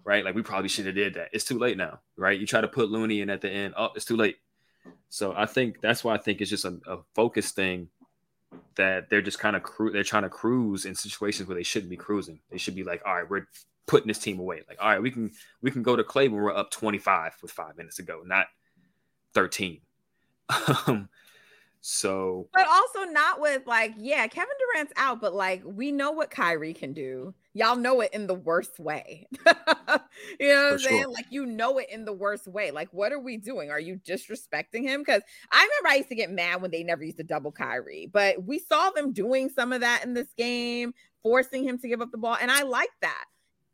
Right? 0.04 0.24
Like 0.24 0.36
we 0.36 0.42
probably 0.42 0.68
should 0.68 0.86
have 0.86 0.94
did 0.94 1.14
that. 1.14 1.30
It's 1.32 1.44
too 1.44 1.58
late 1.58 1.76
now. 1.76 1.98
Right? 2.16 2.38
You 2.38 2.46
try 2.46 2.60
to 2.60 2.68
put 2.68 2.90
Looney 2.92 3.22
in 3.22 3.28
at 3.28 3.40
the 3.40 3.50
end. 3.50 3.74
Oh, 3.76 3.88
it's 3.96 4.04
too 4.04 4.16
late. 4.16 4.36
So 5.08 5.34
I 5.36 5.46
think 5.46 5.80
that's 5.80 6.04
why 6.04 6.14
I 6.14 6.18
think 6.18 6.40
it's 6.40 6.50
just 6.50 6.64
a, 6.64 6.78
a 6.86 6.98
focus 7.12 7.50
thing 7.50 7.88
that 8.76 9.10
they're 9.10 9.20
just 9.20 9.40
kind 9.40 9.56
of 9.56 9.64
cru- 9.64 9.90
they're 9.90 10.04
trying 10.04 10.22
to 10.22 10.28
cruise 10.28 10.84
in 10.84 10.94
situations 10.94 11.48
where 11.48 11.56
they 11.56 11.64
shouldn't 11.64 11.90
be 11.90 11.96
cruising. 11.96 12.38
They 12.52 12.58
should 12.58 12.76
be 12.76 12.84
like, 12.84 13.02
all 13.04 13.16
right, 13.16 13.28
we're 13.28 13.48
putting 13.88 14.06
this 14.06 14.18
team 14.20 14.38
away. 14.38 14.62
Like, 14.68 14.80
all 14.80 14.88
right, 14.88 15.02
we 15.02 15.10
can 15.10 15.32
we 15.60 15.72
can 15.72 15.82
go 15.82 15.96
to 15.96 16.04
Klay 16.04 16.30
when 16.30 16.40
we're 16.40 16.54
up 16.54 16.70
25 16.70 17.36
with 17.42 17.50
five 17.50 17.76
minutes 17.76 17.96
to 17.96 18.02
go, 18.04 18.22
not 18.24 18.46
13. 19.34 19.80
um, 20.86 21.08
so, 21.80 22.48
but 22.52 22.66
also 22.66 23.10
not 23.10 23.40
with 23.40 23.66
like, 23.66 23.94
yeah, 23.98 24.26
Kevin 24.26 24.54
Durant's 24.58 24.92
out, 24.96 25.20
but 25.20 25.34
like 25.34 25.62
we 25.64 25.90
know 25.90 26.12
what 26.12 26.30
Kyrie 26.30 26.74
can 26.74 26.92
do. 26.92 27.34
Y'all 27.54 27.76
know 27.76 28.00
it 28.00 28.12
in 28.12 28.26
the 28.26 28.34
worst 28.34 28.78
way. 28.78 29.26
you 29.36 29.46
know 29.46 29.50
what 29.86 30.00
For 30.38 30.72
I'm 30.72 30.78
saying? 30.78 31.02
Sure. 31.02 31.12
Like 31.12 31.26
you 31.30 31.46
know 31.46 31.78
it 31.78 31.88
in 31.90 32.04
the 32.04 32.12
worst 32.12 32.46
way. 32.46 32.70
Like, 32.70 32.88
what 32.92 33.12
are 33.12 33.18
we 33.18 33.36
doing? 33.36 33.70
Are 33.70 33.80
you 33.80 33.96
disrespecting 33.96 34.82
him? 34.82 35.00
Because 35.00 35.22
I 35.50 35.58
remember 35.58 35.88
I 35.88 35.96
used 35.96 36.10
to 36.10 36.14
get 36.14 36.30
mad 36.30 36.62
when 36.62 36.70
they 36.70 36.82
never 36.82 37.04
used 37.04 37.18
to 37.18 37.24
double 37.24 37.52
Kyrie, 37.52 38.08
but 38.12 38.44
we 38.44 38.58
saw 38.58 38.90
them 38.90 39.12
doing 39.12 39.48
some 39.48 39.72
of 39.72 39.80
that 39.80 40.04
in 40.04 40.14
this 40.14 40.32
game, 40.36 40.92
forcing 41.22 41.64
him 41.64 41.78
to 41.78 41.88
give 41.88 42.00
up 42.00 42.10
the 42.12 42.18
ball, 42.18 42.36
and 42.40 42.50
I 42.50 42.62
like 42.62 42.90
that 43.00 43.24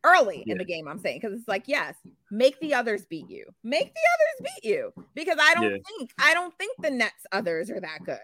early 0.04 0.44
yeah. 0.46 0.52
in 0.52 0.58
the 0.58 0.64
game. 0.64 0.86
I'm 0.86 0.98
saying 0.98 1.20
because 1.20 1.38
it's 1.38 1.48
like, 1.48 1.64
yes, 1.66 1.94
make 2.30 2.58
the 2.60 2.74
others 2.74 3.06
beat 3.06 3.28
you, 3.28 3.46
make 3.62 3.92
the 3.94 4.00
others 4.14 4.52
beat 4.54 4.70
you, 4.70 4.92
because 5.14 5.38
I 5.40 5.54
don't 5.54 5.64
yeah. 5.64 5.78
think 5.98 6.10
I 6.18 6.34
don't 6.34 6.56
think 6.58 6.76
the 6.80 6.90
Nets 6.90 7.26
others 7.32 7.70
are 7.70 7.80
that 7.80 8.04
good. 8.04 8.18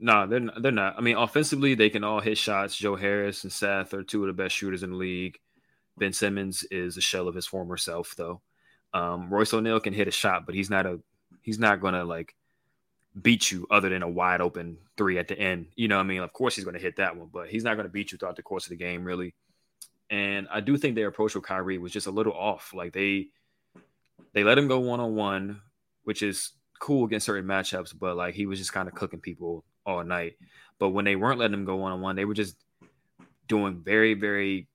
No, 0.00 0.26
they're 0.26 0.40
not, 0.40 0.62
they're 0.62 0.72
not. 0.72 0.94
I 0.96 1.00
mean, 1.00 1.16
offensively, 1.16 1.74
they 1.74 1.90
can 1.90 2.04
all 2.04 2.20
hit 2.20 2.38
shots. 2.38 2.76
Joe 2.76 2.94
Harris 2.94 3.42
and 3.42 3.52
Seth 3.52 3.92
are 3.94 4.04
two 4.04 4.22
of 4.22 4.28
the 4.28 4.42
best 4.42 4.54
shooters 4.54 4.82
in 4.82 4.90
the 4.90 4.96
league. 4.96 5.38
Ben 5.98 6.12
Simmons 6.12 6.62
is 6.70 6.96
a 6.96 7.00
shell 7.00 7.26
of 7.26 7.34
his 7.34 7.46
former 7.46 7.76
self, 7.76 8.14
though. 8.16 8.40
Um, 8.94 9.28
Royce 9.28 9.52
O'Neale 9.52 9.80
can 9.80 9.92
hit 9.92 10.08
a 10.08 10.12
shot, 10.12 10.46
but 10.46 10.54
he's 10.54 10.70
not 10.70 10.86
a 10.86 11.00
he's 11.42 11.58
not 11.58 11.80
gonna 11.80 12.04
like 12.04 12.34
beat 13.20 13.50
you 13.50 13.66
other 13.70 13.88
than 13.88 14.02
a 14.02 14.08
wide 14.08 14.40
open 14.40 14.78
three 14.96 15.18
at 15.18 15.28
the 15.28 15.38
end. 15.38 15.66
You 15.74 15.88
know, 15.88 15.98
I 15.98 16.04
mean, 16.04 16.20
of 16.20 16.32
course 16.32 16.54
he's 16.54 16.64
gonna 16.64 16.78
hit 16.78 16.96
that 16.96 17.16
one, 17.16 17.28
but 17.32 17.48
he's 17.48 17.64
not 17.64 17.76
gonna 17.76 17.88
beat 17.88 18.12
you 18.12 18.18
throughout 18.18 18.36
the 18.36 18.42
course 18.42 18.64
of 18.64 18.70
the 18.70 18.76
game, 18.76 19.04
really. 19.04 19.34
And 20.10 20.48
I 20.50 20.60
do 20.60 20.76
think 20.76 20.94
their 20.94 21.08
approach 21.08 21.34
with 21.34 21.44
Kyrie 21.44 21.78
was 21.78 21.92
just 21.92 22.06
a 22.06 22.10
little 22.10 22.32
off. 22.32 22.72
Like 22.74 22.92
they 22.92 23.28
they 24.32 24.44
let 24.44 24.58
him 24.58 24.68
go 24.68 24.78
one 24.78 25.00
on 25.00 25.14
one, 25.14 25.60
which 26.04 26.22
is 26.22 26.52
cool 26.80 27.04
against 27.04 27.26
certain 27.26 27.46
matchups, 27.46 27.94
but 27.98 28.16
like 28.16 28.34
he 28.34 28.46
was 28.46 28.58
just 28.58 28.72
kind 28.72 28.88
of 28.88 28.94
cooking 28.94 29.20
people 29.20 29.64
all 29.84 30.04
night. 30.04 30.34
But 30.78 30.90
when 30.90 31.04
they 31.04 31.16
weren't 31.16 31.38
letting 31.38 31.54
him 31.54 31.64
go 31.64 31.76
one 31.76 31.92
on 31.92 32.00
one, 32.00 32.16
they 32.16 32.24
were 32.24 32.34
just 32.34 32.56
doing 33.46 33.82
very, 33.84 34.14
very 34.14 34.68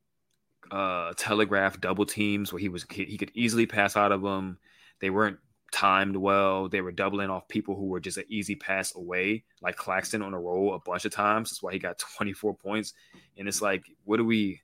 uh 0.72 1.14
telegraph 1.18 1.80
double 1.82 2.06
teams 2.06 2.52
where 2.52 2.60
he 2.60 2.70
was 2.70 2.86
he, 2.90 3.04
he 3.06 3.18
could 3.18 3.32
easily 3.34 3.66
pass 3.66 3.98
out 3.98 4.12
of 4.12 4.22
them. 4.22 4.58
They 5.00 5.10
weren't 5.10 5.40
timed 5.74 6.16
well. 6.16 6.70
They 6.70 6.82
were 6.82 6.92
doubling 6.92 7.30
off 7.30 7.48
people 7.48 7.76
who 7.76 7.86
were 7.86 8.00
just 8.00 8.18
an 8.18 8.26
easy 8.30 8.56
pass 8.56 8.96
away, 8.96 9.44
like 9.62 9.76
Claxton 9.76 10.22
on 10.22 10.34
a 10.34 10.40
roll 10.40 10.76
a 10.76 10.80
bunch 10.80 11.04
of 11.04 11.12
times. 11.12 11.50
That's 11.50 11.64
why 11.64 11.74
he 11.74 11.80
got 11.80 11.98
24 12.18 12.56
points. 12.56 12.94
And 13.38 13.48
it's 13.48 13.62
like, 13.62 13.84
what 14.06 14.18
do 14.18 14.26
we 14.26 14.62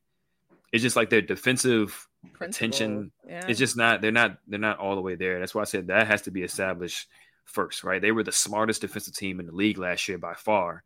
it's 0.72 0.84
just 0.84 0.96
like 0.96 1.10
their 1.10 1.22
defensive 1.22 2.08
attention 2.42 3.12
yeah. 3.28 3.46
it's 3.48 3.60
just 3.60 3.78
not 3.78 4.02
they're 4.02 4.12
not 4.12 4.38
they're 4.48 4.60
not 4.60 4.78
all 4.78 4.96
the 4.96 5.02
way 5.02 5.16
there. 5.16 5.40
That's 5.40 5.56
why 5.56 5.62
i 5.62 5.66
said 5.66 5.88
that 5.88 6.08
has 6.08 6.24
to 6.24 6.32
be 6.32 6.44
established 6.44 7.08
first 7.46 7.84
right? 7.84 8.02
They 8.02 8.12
were 8.12 8.24
the 8.24 8.32
smartest 8.32 8.82
defensive 8.82 9.16
team 9.16 9.40
in 9.40 9.46
the 9.46 9.56
league 9.56 9.78
last 9.78 10.08
year 10.08 10.18
by 10.18 10.34
far 10.34 10.84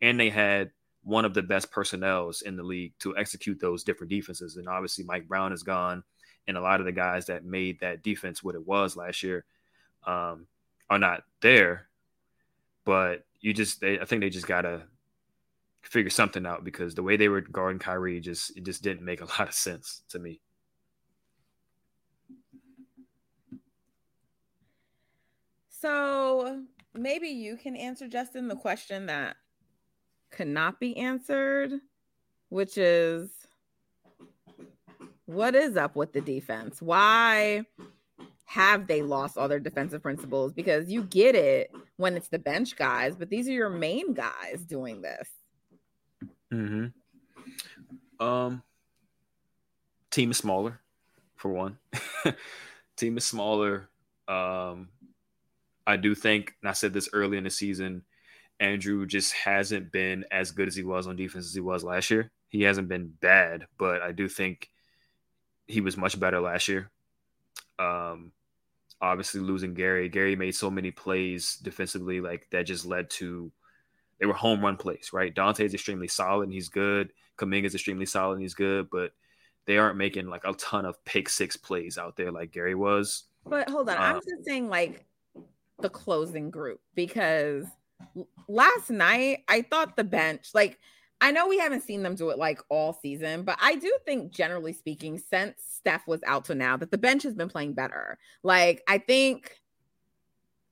and 0.00 0.18
they 0.18 0.30
had 0.30 0.70
one 1.02 1.24
of 1.24 1.34
the 1.34 1.42
best 1.42 1.70
personnels 1.70 2.42
in 2.42 2.56
the 2.56 2.62
league 2.62 2.92
to 2.98 3.16
execute 3.16 3.60
those 3.60 3.84
different 3.84 4.10
defenses 4.10 4.56
and 4.56 4.68
obviously 4.68 5.04
mike 5.04 5.28
brown 5.28 5.52
is 5.52 5.62
gone 5.62 6.02
and 6.46 6.56
a 6.56 6.60
lot 6.60 6.80
of 6.80 6.86
the 6.86 6.92
guys 6.92 7.26
that 7.26 7.44
made 7.44 7.80
that 7.80 8.02
defense 8.02 8.42
what 8.42 8.54
it 8.54 8.66
was 8.66 8.96
last 8.96 9.22
year 9.22 9.44
um, 10.06 10.46
are 10.88 10.98
not 10.98 11.22
there 11.40 11.88
but 12.84 13.24
you 13.40 13.52
just 13.52 13.80
they, 13.80 13.98
i 13.98 14.04
think 14.04 14.20
they 14.20 14.30
just 14.30 14.46
gotta 14.46 14.82
figure 15.84 16.10
something 16.10 16.46
out 16.46 16.64
because 16.64 16.94
the 16.94 17.02
way 17.02 17.16
they 17.16 17.28
were 17.28 17.40
guarding 17.40 17.78
Kyrie 17.78 18.20
just 18.20 18.56
it 18.56 18.64
just 18.64 18.82
didn't 18.82 19.04
make 19.04 19.20
a 19.20 19.24
lot 19.38 19.48
of 19.48 19.54
sense 19.54 20.02
to 20.10 20.18
me. 20.18 20.40
So 25.68 26.62
maybe 26.94 27.28
you 27.28 27.56
can 27.56 27.76
answer 27.76 28.08
Justin 28.08 28.48
the 28.48 28.56
question 28.56 29.06
that 29.06 29.36
cannot 30.30 30.80
be 30.80 30.96
answered, 30.96 31.72
which 32.48 32.78
is 32.78 33.30
what 35.26 35.54
is 35.54 35.76
up 35.76 35.96
with 35.96 36.12
the 36.12 36.20
defense? 36.20 36.80
Why 36.80 37.64
have 38.46 38.86
they 38.86 39.02
lost 39.02 39.36
all 39.36 39.48
their 39.48 39.60
defensive 39.60 40.02
principles? 40.02 40.52
Because 40.52 40.90
you 40.90 41.02
get 41.02 41.34
it 41.34 41.70
when 41.96 42.16
it's 42.16 42.28
the 42.28 42.38
bench 42.38 42.76
guys, 42.76 43.16
but 43.16 43.28
these 43.28 43.48
are 43.48 43.52
your 43.52 43.70
main 43.70 44.14
guys 44.14 44.64
doing 44.66 45.02
this. 45.02 45.28
Mm-hmm. 46.52 48.24
Um, 48.24 48.62
team 50.10 50.30
is 50.30 50.38
smaller, 50.38 50.80
for 51.36 51.50
one. 51.50 51.78
team 52.96 53.16
is 53.16 53.24
smaller. 53.24 53.88
Um, 54.28 54.88
I 55.86 55.96
do 55.96 56.14
think, 56.14 56.54
and 56.62 56.68
I 56.68 56.72
said 56.72 56.92
this 56.92 57.08
early 57.12 57.36
in 57.36 57.44
the 57.44 57.50
season, 57.50 58.04
Andrew 58.60 59.06
just 59.06 59.32
hasn't 59.32 59.92
been 59.92 60.24
as 60.30 60.52
good 60.52 60.68
as 60.68 60.76
he 60.76 60.84
was 60.84 61.06
on 61.06 61.16
defense 61.16 61.46
as 61.46 61.54
he 61.54 61.60
was 61.60 61.84
last 61.84 62.10
year. 62.10 62.30
He 62.48 62.62
hasn't 62.62 62.88
been 62.88 63.12
bad, 63.20 63.66
but 63.78 64.00
I 64.00 64.12
do 64.12 64.28
think 64.28 64.70
he 65.66 65.80
was 65.80 65.96
much 65.96 66.18
better 66.18 66.40
last 66.40 66.68
year. 66.68 66.90
Um, 67.78 68.32
obviously 69.00 69.40
losing 69.40 69.74
Gary. 69.74 70.08
Gary 70.08 70.36
made 70.36 70.54
so 70.54 70.70
many 70.70 70.90
plays 70.90 71.56
defensively, 71.56 72.20
like 72.20 72.48
that 72.50 72.66
just 72.66 72.86
led 72.86 73.10
to 73.10 73.50
they 74.24 74.26
were 74.26 74.32
home 74.32 74.62
run 74.62 74.78
plays, 74.78 75.10
right? 75.12 75.34
Donte's 75.34 75.74
extremely 75.74 76.08
solid 76.08 76.44
and 76.44 76.52
he's 76.52 76.70
good. 76.70 77.12
Kuminga's 77.36 77.74
extremely 77.74 78.06
solid 78.06 78.36
and 78.36 78.42
he's 78.42 78.54
good, 78.54 78.88
but 78.90 79.12
they 79.66 79.76
aren't 79.76 79.98
making 79.98 80.28
like 80.28 80.44
a 80.46 80.54
ton 80.54 80.86
of 80.86 81.04
pick 81.04 81.28
six 81.28 81.58
plays 81.58 81.98
out 81.98 82.16
there 82.16 82.32
like 82.32 82.50
Gary 82.50 82.74
was. 82.74 83.24
But 83.44 83.68
hold 83.68 83.90
on, 83.90 83.98
um, 83.98 84.02
I'm 84.02 84.14
just 84.14 84.46
saying 84.46 84.70
like 84.70 85.04
the 85.78 85.90
closing 85.90 86.50
group 86.50 86.80
because 86.94 87.66
last 88.48 88.88
night 88.88 89.40
I 89.46 89.60
thought 89.60 89.94
the 89.94 90.04
bench, 90.04 90.52
like, 90.54 90.78
I 91.20 91.30
know 91.30 91.46
we 91.46 91.58
haven't 91.58 91.82
seen 91.82 92.02
them 92.02 92.14
do 92.14 92.30
it 92.30 92.38
like 92.38 92.62
all 92.70 92.94
season, 92.94 93.42
but 93.42 93.58
I 93.60 93.74
do 93.74 93.94
think, 94.06 94.32
generally 94.32 94.72
speaking, 94.72 95.18
since 95.18 95.56
Steph 95.68 96.06
was 96.06 96.22
out 96.26 96.46
to 96.46 96.54
now, 96.54 96.78
that 96.78 96.90
the 96.90 96.96
bench 96.96 97.24
has 97.24 97.34
been 97.34 97.50
playing 97.50 97.74
better. 97.74 98.16
Like, 98.42 98.82
I 98.88 98.96
think. 98.96 99.60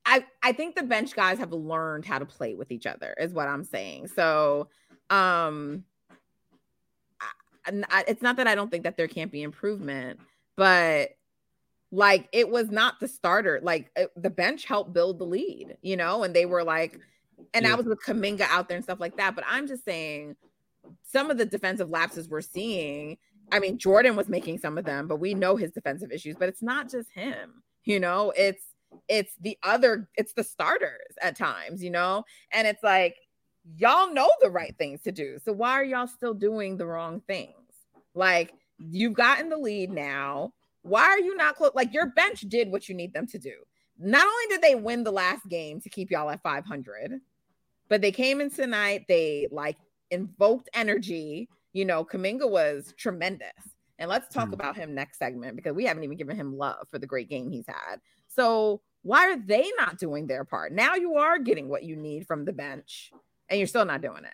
I, 0.05 0.25
I 0.41 0.51
think 0.51 0.75
the 0.75 0.83
bench 0.83 1.15
guys 1.15 1.39
have 1.39 1.53
learned 1.53 2.05
how 2.05 2.19
to 2.19 2.25
play 2.25 2.55
with 2.55 2.71
each 2.71 2.85
other 2.85 3.15
is 3.19 3.33
what 3.33 3.47
I'm 3.47 3.63
saying. 3.63 4.07
So 4.07 4.67
um 5.09 5.83
I, 7.65 7.83
I, 7.89 8.03
it's 8.07 8.21
not 8.21 8.37
that 8.37 8.47
I 8.47 8.55
don't 8.55 8.69
think 8.69 8.83
that 8.83 8.97
there 8.97 9.07
can't 9.07 9.31
be 9.31 9.41
improvement, 9.41 10.19
but 10.57 11.11
like 11.91 12.27
it 12.33 12.49
was 12.49 12.69
not 12.69 12.99
the 12.99 13.07
starter. 13.07 13.59
Like 13.63 13.91
it, 13.95 14.11
the 14.15 14.29
bench 14.29 14.65
helped 14.65 14.93
build 14.93 15.19
the 15.19 15.25
lead, 15.25 15.77
you 15.81 15.95
know, 15.95 16.23
and 16.23 16.35
they 16.35 16.45
were 16.45 16.63
like 16.63 16.99
and 17.53 17.65
yeah. 17.65 17.73
I 17.73 17.75
was 17.75 17.85
with 17.85 18.03
Kuminga 18.03 18.47
out 18.49 18.67
there 18.67 18.77
and 18.77 18.83
stuff 18.83 18.99
like 18.99 19.17
that. 19.17 19.35
But 19.35 19.45
I'm 19.47 19.67
just 19.67 19.85
saying 19.85 20.35
some 21.03 21.29
of 21.29 21.37
the 21.37 21.45
defensive 21.45 21.89
lapses 21.89 22.27
we're 22.27 22.41
seeing. 22.41 23.17
I 23.51 23.59
mean, 23.59 23.77
Jordan 23.77 24.15
was 24.15 24.29
making 24.29 24.59
some 24.59 24.77
of 24.77 24.85
them, 24.85 25.07
but 25.07 25.17
we 25.17 25.33
know 25.33 25.55
his 25.55 25.71
defensive 25.71 26.11
issues. 26.11 26.35
But 26.37 26.49
it's 26.49 26.61
not 26.63 26.89
just 26.89 27.11
him, 27.11 27.63
you 27.83 27.99
know. 27.99 28.33
It's 28.35 28.63
it's 29.07 29.35
the 29.41 29.57
other, 29.63 30.09
it's 30.15 30.33
the 30.33 30.43
starters 30.43 31.15
at 31.21 31.35
times, 31.35 31.83
you 31.83 31.89
know. 31.89 32.23
And 32.51 32.67
it's 32.67 32.83
like 32.83 33.15
y'all 33.77 34.13
know 34.13 34.29
the 34.41 34.49
right 34.49 34.75
things 34.77 35.01
to 35.01 35.11
do. 35.11 35.37
So 35.43 35.53
why 35.53 35.71
are 35.71 35.83
y'all 35.83 36.07
still 36.07 36.33
doing 36.33 36.77
the 36.77 36.85
wrong 36.85 37.21
things? 37.27 37.53
Like 38.13 38.53
you've 38.77 39.13
gotten 39.13 39.49
the 39.49 39.57
lead 39.57 39.91
now. 39.91 40.53
Why 40.81 41.03
are 41.03 41.19
you 41.19 41.35
not 41.35 41.55
close? 41.55 41.71
Like 41.75 41.93
your 41.93 42.07
bench 42.07 42.41
did 42.41 42.71
what 42.71 42.89
you 42.89 42.95
need 42.95 43.13
them 43.13 43.27
to 43.27 43.39
do. 43.39 43.53
Not 43.97 44.25
only 44.25 44.45
did 44.49 44.61
they 44.61 44.75
win 44.75 45.03
the 45.03 45.11
last 45.11 45.47
game 45.47 45.79
to 45.81 45.89
keep 45.89 46.11
y'all 46.11 46.29
at 46.29 46.43
500, 46.43 47.21
but 47.89 48.01
they 48.01 48.11
came 48.11 48.41
in 48.41 48.49
tonight. 48.49 49.05
They 49.07 49.47
like 49.51 49.77
invoked 50.11 50.69
energy. 50.73 51.47
You 51.73 51.85
know, 51.85 52.03
Kuminga 52.03 52.49
was 52.49 52.93
tremendous. 52.97 53.51
And 53.99 54.09
let's 54.09 54.33
talk 54.33 54.49
mm. 54.49 54.53
about 54.53 54.75
him 54.75 54.93
next 54.93 55.19
segment 55.19 55.55
because 55.55 55.73
we 55.73 55.85
haven't 55.85 56.03
even 56.03 56.17
given 56.17 56.35
him 56.35 56.57
love 56.57 56.87
for 56.91 56.99
the 56.99 57.07
great 57.07 57.29
game 57.29 57.49
he's 57.49 57.67
had. 57.67 58.01
So, 58.35 58.81
why 59.03 59.31
are 59.31 59.37
they 59.37 59.69
not 59.77 59.99
doing 59.99 60.27
their 60.27 60.45
part? 60.45 60.71
Now 60.71 60.95
you 60.95 61.15
are 61.17 61.37
getting 61.37 61.67
what 61.67 61.83
you 61.83 61.95
need 61.95 62.25
from 62.25 62.45
the 62.45 62.53
bench 62.53 63.11
and 63.49 63.59
you're 63.59 63.67
still 63.67 63.85
not 63.85 64.01
doing 64.01 64.23
it. 64.23 64.33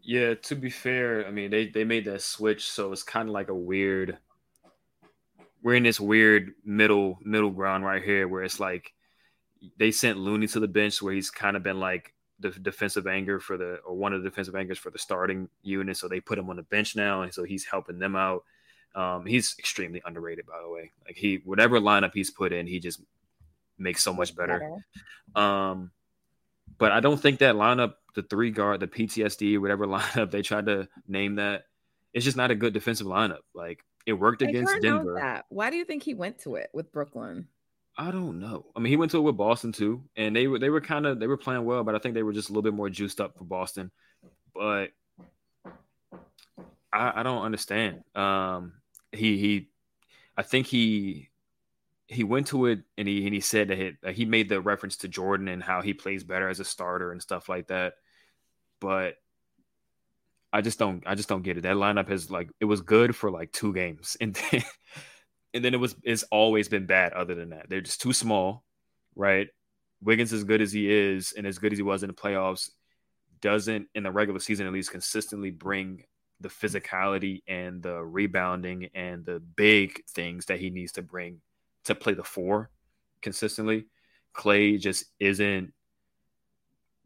Yeah, 0.00 0.34
to 0.34 0.54
be 0.54 0.70
fair, 0.70 1.26
I 1.26 1.30
mean 1.30 1.50
they 1.50 1.66
they 1.66 1.84
made 1.84 2.06
that 2.06 2.22
switch, 2.22 2.70
so 2.70 2.92
it's 2.92 3.02
kind 3.02 3.28
of 3.28 3.34
like 3.34 3.48
a 3.48 3.54
weird. 3.54 4.16
We're 5.62 5.74
in 5.74 5.82
this 5.82 6.00
weird 6.00 6.52
middle 6.64 7.18
middle 7.22 7.50
ground 7.50 7.84
right 7.84 8.02
here, 8.02 8.26
where 8.26 8.42
it's 8.42 8.60
like 8.60 8.94
they 9.76 9.90
sent 9.90 10.16
Looney 10.16 10.46
to 10.46 10.60
the 10.60 10.68
bench, 10.68 11.02
where 11.02 11.12
he's 11.12 11.30
kind 11.30 11.56
of 11.56 11.62
been 11.62 11.80
like 11.80 12.14
the 12.40 12.50
defensive 12.50 13.06
anger 13.06 13.40
for 13.40 13.58
the 13.58 13.80
or 13.86 13.94
one 13.96 14.14
of 14.14 14.22
the 14.22 14.30
defensive 14.30 14.54
angers 14.54 14.78
for 14.78 14.90
the 14.90 14.98
starting 14.98 15.48
unit. 15.62 15.96
So 15.96 16.08
they 16.08 16.20
put 16.20 16.38
him 16.38 16.48
on 16.48 16.56
the 16.56 16.62
bench 16.62 16.96
now, 16.96 17.22
and 17.22 17.34
so 17.34 17.44
he's 17.44 17.66
helping 17.66 17.98
them 17.98 18.16
out. 18.16 18.44
Um, 18.94 19.26
he's 19.26 19.54
extremely 19.58 20.02
underrated, 20.04 20.46
by 20.46 20.60
the 20.62 20.68
way. 20.68 20.92
Like 21.06 21.16
he, 21.16 21.40
whatever 21.44 21.80
lineup 21.80 22.12
he's 22.14 22.30
put 22.30 22.52
in, 22.52 22.66
he 22.66 22.80
just 22.80 23.00
makes 23.78 24.02
so 24.02 24.12
much 24.12 24.34
better. 24.34 24.84
Um, 25.34 25.90
but 26.78 26.92
I 26.92 27.00
don't 27.00 27.20
think 27.20 27.40
that 27.40 27.54
lineup, 27.54 27.94
the 28.14 28.22
three 28.22 28.50
guard, 28.50 28.80
the 28.80 28.86
PTSD, 28.86 29.60
whatever 29.60 29.86
lineup 29.86 30.30
they 30.30 30.42
tried 30.42 30.66
to 30.66 30.88
name 31.06 31.36
that, 31.36 31.64
it's 32.12 32.24
just 32.24 32.36
not 32.36 32.50
a 32.50 32.54
good 32.54 32.72
defensive 32.72 33.06
lineup. 33.06 33.42
Like 33.54 33.84
it 34.06 34.14
worked 34.14 34.42
against 34.42 34.80
Denver. 34.80 35.42
Why 35.48 35.70
do 35.70 35.76
you 35.76 35.84
think 35.84 36.02
he 36.02 36.14
went 36.14 36.38
to 36.40 36.56
it 36.56 36.70
with 36.72 36.92
Brooklyn? 36.92 37.48
I 37.96 38.12
don't 38.12 38.38
know. 38.38 38.66
I 38.76 38.80
mean, 38.80 38.90
he 38.90 38.96
went 38.96 39.10
to 39.10 39.18
it 39.18 39.22
with 39.22 39.36
Boston 39.36 39.72
too, 39.72 40.04
and 40.16 40.34
they 40.34 40.46
were 40.46 40.58
they 40.58 40.70
were 40.70 40.80
kind 40.80 41.04
of 41.04 41.18
they 41.18 41.26
were 41.26 41.36
playing 41.36 41.64
well, 41.64 41.82
but 41.82 41.94
I 41.94 41.98
think 41.98 42.14
they 42.14 42.22
were 42.22 42.32
just 42.32 42.48
a 42.48 42.52
little 42.52 42.62
bit 42.62 42.74
more 42.74 42.88
juiced 42.88 43.20
up 43.20 43.36
for 43.36 43.44
Boston. 43.44 43.90
But 44.54 44.90
I, 46.92 47.20
I 47.20 47.22
don't 47.22 47.42
understand. 47.42 48.04
Um, 48.14 48.74
he 49.12 49.38
he, 49.38 49.68
I 50.36 50.42
think 50.42 50.66
he 50.66 51.30
he 52.08 52.24
went 52.24 52.46
to 52.48 52.66
it 52.66 52.80
and 52.96 53.06
he 53.06 53.24
and 53.26 53.34
he 53.34 53.40
said 53.40 53.68
that 53.68 53.78
he, 53.78 54.12
he 54.12 54.24
made 54.24 54.48
the 54.48 54.60
reference 54.60 54.96
to 54.98 55.08
Jordan 55.08 55.48
and 55.48 55.62
how 55.62 55.82
he 55.82 55.92
plays 55.92 56.24
better 56.24 56.48
as 56.48 56.58
a 56.58 56.64
starter 56.64 57.12
and 57.12 57.20
stuff 57.20 57.48
like 57.48 57.68
that. 57.68 57.94
But 58.80 59.16
I 60.52 60.62
just 60.62 60.78
don't 60.78 61.02
I 61.06 61.14
just 61.14 61.28
don't 61.28 61.42
get 61.42 61.58
it. 61.58 61.62
That 61.62 61.76
lineup 61.76 62.08
has 62.08 62.30
like 62.30 62.48
it 62.60 62.64
was 62.64 62.80
good 62.80 63.14
for 63.14 63.30
like 63.30 63.52
two 63.52 63.74
games 63.74 64.16
and 64.20 64.34
then 64.34 64.64
and 65.54 65.64
then 65.64 65.74
it 65.74 65.80
was 65.80 65.94
it's 66.02 66.24
always 66.24 66.68
been 66.68 66.86
bad 66.86 67.12
other 67.12 67.34
than 67.34 67.50
that. 67.50 67.68
They're 67.68 67.82
just 67.82 68.00
too 68.00 68.14
small, 68.14 68.64
right? 69.14 69.48
Wiggins 70.00 70.32
as 70.32 70.44
good 70.44 70.62
as 70.62 70.72
he 70.72 70.90
is 70.90 71.32
and 71.36 71.46
as 71.46 71.58
good 71.58 71.72
as 71.72 71.78
he 71.78 71.82
was 71.82 72.02
in 72.02 72.08
the 72.08 72.14
playoffs 72.14 72.70
doesn't 73.40 73.88
in 73.94 74.02
the 74.02 74.10
regular 74.10 74.40
season 74.40 74.66
at 74.66 74.72
least 74.72 74.90
consistently 74.90 75.50
bring 75.50 76.04
the 76.40 76.48
physicality 76.48 77.42
and 77.48 77.82
the 77.82 78.02
rebounding 78.02 78.88
and 78.94 79.24
the 79.24 79.40
big 79.40 80.04
things 80.06 80.46
that 80.46 80.60
he 80.60 80.70
needs 80.70 80.92
to 80.92 81.02
bring 81.02 81.40
to 81.84 81.94
play 81.94 82.14
the 82.14 82.24
four 82.24 82.70
consistently. 83.22 83.86
Klay 84.34 84.78
just 84.78 85.06
isn't 85.18 85.72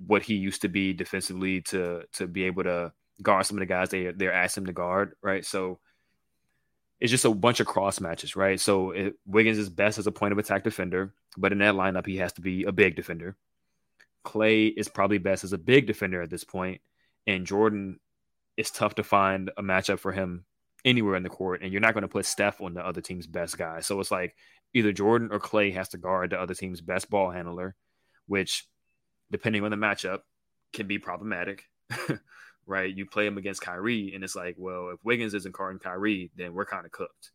what 0.07 0.23
he 0.23 0.35
used 0.35 0.63
to 0.63 0.69
be 0.69 0.93
defensively 0.93 1.61
to 1.63 2.03
to 2.13 2.27
be 2.27 2.45
able 2.45 2.65
to 2.65 2.93
guard 3.23 3.47
some 3.47 3.57
of 3.57 3.61
the 3.61 3.67
guys 3.67 3.89
they 3.89 4.11
they're 4.11 4.33
asking 4.33 4.63
him 4.63 4.67
to 4.67 4.73
guard, 4.73 5.15
right? 5.23 5.45
So 5.45 5.79
it's 7.01 7.11
just 7.11 7.25
a 7.25 7.35
bunch 7.35 7.61
of 7.61 7.67
cross 7.67 8.01
matches, 8.01 8.37
right? 8.37 8.61
So 8.61 8.91
it, 8.91 9.15
Wiggins 9.27 9.59
is 9.59 9.69
best 9.69 9.99
as 9.99 10.07
a 10.07 10.13
point 10.13 10.33
of 10.33 10.39
attack 10.39 10.63
defender, 10.63 11.15
but 11.37 11.53
in 11.53 11.59
that 11.59 11.75
lineup 11.75 12.07
he 12.07 12.19
has 12.19 12.33
to 12.35 12.41
be 12.41 12.65
a 12.65 12.73
big 12.73 12.97
defender. 12.97 13.37
Klay 14.25 14.73
is 14.77 14.89
probably 14.89 15.19
best 15.19 15.43
as 15.43 15.53
a 15.53 15.59
big 15.59 15.87
defender 15.87 16.23
at 16.23 16.31
this 16.31 16.45
point, 16.45 16.81
and 17.27 17.47
Jordan 17.47 17.99
it's 18.57 18.71
tough 18.71 18.95
to 18.97 19.03
find 19.05 19.51
a 19.57 19.63
matchup 19.63 19.99
for 19.99 20.13
him 20.13 20.45
anywhere 20.85 21.17
in 21.17 21.23
the 21.23 21.29
court, 21.29 21.63
and 21.63 21.73
you're 21.73 21.81
not 21.81 21.95
going 21.95 22.03
to 22.03 22.09
put 22.09 22.27
Steph 22.27 22.61
on 22.61 22.75
the 22.75 22.87
other 22.87 23.01
team's 23.01 23.27
best 23.27 23.57
guy. 23.57 23.81
So 23.81 23.99
it's 24.01 24.11
like 24.11 24.37
either 24.75 24.93
Jordan 24.93 25.31
or 25.31 25.41
Klay 25.41 25.73
has 25.75 25.89
to 25.91 25.99
guard 25.99 26.31
the 26.31 26.41
other 26.41 26.55
team's 26.55 26.81
best 26.81 27.09
ball 27.11 27.31
handler, 27.31 27.75
which, 28.27 28.67
depending 29.31 29.65
on 29.65 29.71
the 29.71 29.77
matchup, 29.77 30.21
can 30.73 30.87
be 30.87 30.99
problematic. 30.99 31.65
right? 32.67 32.95
You 32.95 33.07
play 33.07 33.27
him 33.27 33.39
against 33.39 33.63
Kyrie, 33.63 34.13
and 34.15 34.23
it's 34.23 34.37
like, 34.37 34.57
well, 34.59 34.91
if 34.95 35.05
Wiggins 35.05 35.35
isn't 35.35 35.55
guarding 35.55 35.81
Kyrie, 35.81 36.31
then 36.37 36.55
we're 36.55 36.65
kind 36.65 36.87
of 36.87 36.93
cooked. 36.93 37.31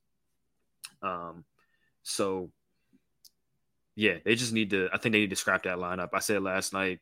Um, 1.01 1.43
so 2.03 2.51
yeah, 3.95 4.17
they 4.23 4.35
just 4.35 4.53
need 4.53 4.69
to. 4.69 4.89
I 4.93 4.97
think 4.97 5.13
they 5.13 5.19
need 5.19 5.31
to 5.31 5.35
scrap 5.35 5.63
that 5.63 5.77
lineup. 5.77 6.09
I 6.13 6.19
said 6.19 6.43
last 6.43 6.71
night, 6.71 6.99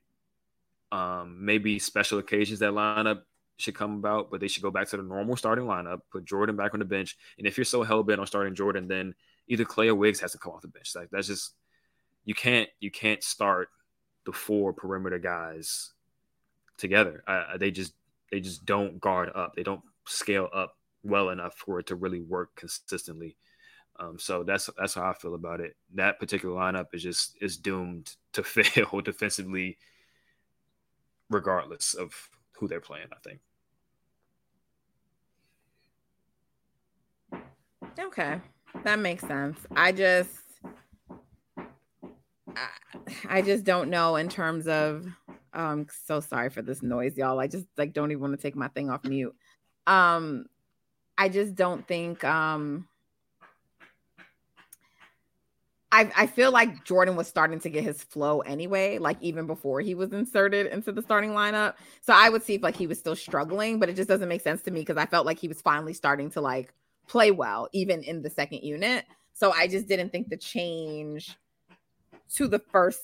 um, 0.91 1.43
maybe 1.45 1.78
special 1.78 2.19
occasions 2.19 2.60
that 2.60 2.71
lineup 2.71 3.21
should 3.58 3.76
come 3.76 3.96
about, 3.96 4.30
but 4.30 4.39
they 4.39 4.48
should 4.48 4.63
go 4.63 4.72
back 4.72 4.88
to 4.89 4.98
the 4.98 5.04
normal 5.04 5.36
starting 5.36 5.65
lineup, 5.65 6.02
put 6.12 6.26
Jordan 6.26 6.56
back 6.56 6.74
on 6.74 6.80
the 6.80 6.86
bench. 6.86 7.18
And 7.38 7.48
if 7.48 7.58
you're 7.58 7.65
so 7.65 7.84
hell 7.84 8.04
bent 8.04 8.20
on 8.20 8.28
starting 8.28 8.56
Jordan, 8.56 8.88
then 8.88 9.15
either 9.48 9.65
Klay 9.65 9.88
or 9.88 9.96
Wiggs 9.96 10.20
has 10.20 10.34
to 10.34 10.38
come 10.38 10.54
off 10.54 10.62
the 10.62 10.68
bench. 10.68 10.94
Like 10.96 11.10
that's 11.12 11.28
just 11.28 11.54
you 12.26 12.34
can't 12.34 12.70
you 12.80 12.91
can't 12.91 13.24
start 13.24 13.70
the 14.26 14.34
four 14.34 14.74
perimeter 14.74 15.20
guys 15.20 15.94
together. 16.78 17.24
Uh, 17.28 17.58
they 17.58 17.72
just 17.72 17.94
they 18.32 18.39
just 18.39 18.65
don't 18.65 19.00
guard 19.00 19.32
up. 19.36 19.56
They 19.56 19.63
don't 19.63 19.82
scale 20.06 20.50
up 20.54 20.78
well 21.04 21.30
enough 21.30 21.56
for 21.56 21.80
it 21.80 21.88
to 21.88 21.96
really 21.96 22.20
work 22.20 22.56
consistently. 22.56 23.38
Um, 23.98 24.20
so 24.20 24.44
that's 24.44 24.70
that's 24.78 24.96
how 24.96 25.10
I 25.10 25.13
feel 25.13 25.36
about 25.36 25.62
it. 25.62 25.76
That 25.94 26.20
particular 26.20 26.56
lineup 26.56 26.88
is 26.94 27.04
just 27.04 27.38
is 27.41 27.58
doomed 27.58 28.13
to 28.34 28.44
fail 28.44 29.02
defensively, 29.02 29.78
regardless 31.30 31.94
of 31.94 32.30
who 32.58 32.68
they're 32.68 32.82
playing, 32.82 33.08
I 33.12 33.18
think. 33.28 33.39
Okay. 38.00 38.39
That 38.84 39.00
makes 39.00 39.26
sense. 39.26 39.58
I 39.76 39.91
just 39.91 40.30
I 43.30 43.41
just 43.41 43.63
don't 43.63 43.89
know 43.89 44.15
in 44.15 44.30
terms 44.30 44.68
of 44.68 45.06
I'm 45.54 45.88
so 46.06 46.20
sorry 46.20 46.50
for 46.50 46.62
this 46.62 46.84
noise, 46.84 47.18
y'all. 47.18 47.39
I 47.39 47.48
just 47.48 47.65
like 47.78 47.94
don't 47.94 48.12
even 48.12 48.22
want 48.22 48.34
to 48.34 48.41
take 48.41 48.56
my 48.56 48.68
thing 48.70 48.89
off 48.89 49.04
mute. 49.04 49.36
Um 49.88 50.46
I 51.18 51.30
just 51.30 51.56
don't 51.56 51.88
think 51.88 52.24
um 52.24 52.88
I, 55.95 56.12
I 56.17 56.27
feel 56.27 56.51
like 56.51 56.84
Jordan 56.84 57.15
was 57.15 57.25
starting 57.25 57.62
to 57.62 57.69
get 57.69 57.86
his 57.86 58.03
flow 58.03 58.41
anyway, 58.41 58.97
like 58.97 59.15
even 59.21 59.47
before 59.47 59.79
he 59.79 59.95
was 59.95 60.12
inserted 60.12 60.67
into 60.67 60.91
the 60.91 61.01
starting 61.01 61.29
lineup. 61.29 61.75
So 62.01 62.12
I 62.13 62.27
would 62.27 62.43
see 62.43 62.55
if 62.55 62.63
like 62.63 62.75
he 62.75 62.86
was 62.86 62.99
still 62.99 63.15
struggling, 63.15 63.79
but 63.79 63.88
it 63.88 63.95
just 63.95 64.10
doesn't 64.10 64.27
make 64.27 64.41
sense 64.41 64.62
to 64.63 64.71
me 64.71 64.81
because 64.81 64.97
I 64.97 65.05
felt 65.05 65.25
like 65.25 65.39
he 65.39 65.47
was 65.47 65.62
finally 65.62 65.93
starting 65.93 66.29
to 66.31 66.41
like 66.41 66.73
play 67.08 67.31
well, 67.31 67.69
even 67.71 68.03
in 68.03 68.21
the 68.21 68.29
second 68.29 68.63
unit. 68.63 69.05
So 69.31 69.53
I 69.53 69.67
just 69.67 69.88
didn't 69.88 70.10
think 70.10 70.27
the 70.27 70.36
change 70.36 71.38
to 72.34 72.49
the 72.49 72.60
first 72.60 73.03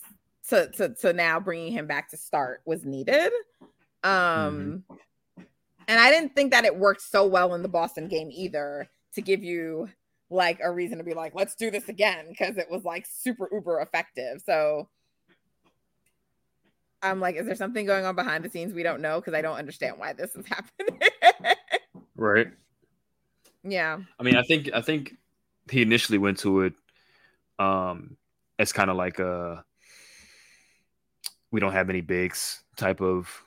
to 0.49 0.69
to, 0.71 0.89
to 0.95 1.13
now 1.13 1.39
bringing 1.39 1.71
him 1.71 1.87
back 1.87 2.09
to 2.09 2.17
start 2.17 2.61
was 2.65 2.83
needed. 2.83 3.31
Um, 4.03 4.83
mm-hmm. 4.89 5.43
and 5.87 5.97
I 5.97 6.11
didn't 6.11 6.35
think 6.35 6.51
that 6.51 6.65
it 6.65 6.75
worked 6.75 7.03
so 7.03 7.25
well 7.25 7.53
in 7.53 7.61
the 7.61 7.69
Boston 7.69 8.09
game 8.09 8.31
either 8.33 8.89
to 9.13 9.21
give 9.21 9.45
you 9.45 9.87
like 10.31 10.59
a 10.63 10.71
reason 10.71 10.97
to 10.97 11.03
be 11.03 11.13
like, 11.13 11.35
let's 11.35 11.55
do 11.55 11.69
this 11.69 11.89
again 11.89 12.25
because 12.29 12.57
it 12.57 12.71
was 12.71 12.83
like 12.83 13.05
super 13.05 13.49
uber 13.51 13.81
effective. 13.81 14.41
So 14.45 14.89
I'm 17.03 17.19
like, 17.19 17.35
is 17.35 17.45
there 17.45 17.55
something 17.55 17.85
going 17.85 18.05
on 18.05 18.15
behind 18.15 18.45
the 18.45 18.49
scenes 18.49 18.73
we 18.73 18.83
don't 18.83 19.01
know? 19.01 19.19
Because 19.19 19.33
I 19.33 19.41
don't 19.41 19.57
understand 19.57 19.95
why 19.97 20.13
this 20.13 20.33
is 20.35 20.45
happening. 20.47 20.99
right. 22.15 22.47
Yeah. 23.63 23.99
I 24.19 24.23
mean, 24.23 24.37
I 24.37 24.43
think 24.43 24.69
I 24.73 24.81
think 24.81 25.17
he 25.69 25.81
initially 25.81 26.17
went 26.17 26.39
to 26.39 26.61
it 26.61 26.73
um 27.59 28.17
as 28.57 28.71
kind 28.71 28.89
of 28.89 28.97
like 28.97 29.19
a 29.19 29.63
we 31.51 31.59
don't 31.59 31.73
have 31.73 31.89
any 31.89 32.01
bigs 32.01 32.63
type 32.77 33.01
of 33.01 33.43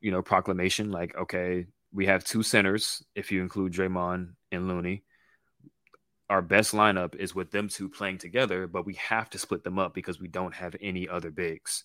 you 0.00 0.10
know 0.10 0.22
proclamation. 0.22 0.90
Like, 0.90 1.14
okay, 1.16 1.66
we 1.92 2.06
have 2.06 2.24
two 2.24 2.42
centers 2.42 3.04
if 3.14 3.30
you 3.30 3.42
include 3.42 3.72
Draymond 3.72 4.30
and 4.50 4.66
Looney. 4.66 5.02
Our 6.30 6.40
best 6.40 6.72
lineup 6.72 7.16
is 7.16 7.34
with 7.34 7.50
them 7.50 7.68
two 7.68 7.88
playing 7.88 8.18
together, 8.18 8.68
but 8.68 8.86
we 8.86 8.94
have 8.94 9.28
to 9.30 9.38
split 9.38 9.64
them 9.64 9.80
up 9.80 9.94
because 9.94 10.20
we 10.20 10.28
don't 10.28 10.54
have 10.54 10.76
any 10.80 11.08
other 11.08 11.32
bigs. 11.32 11.82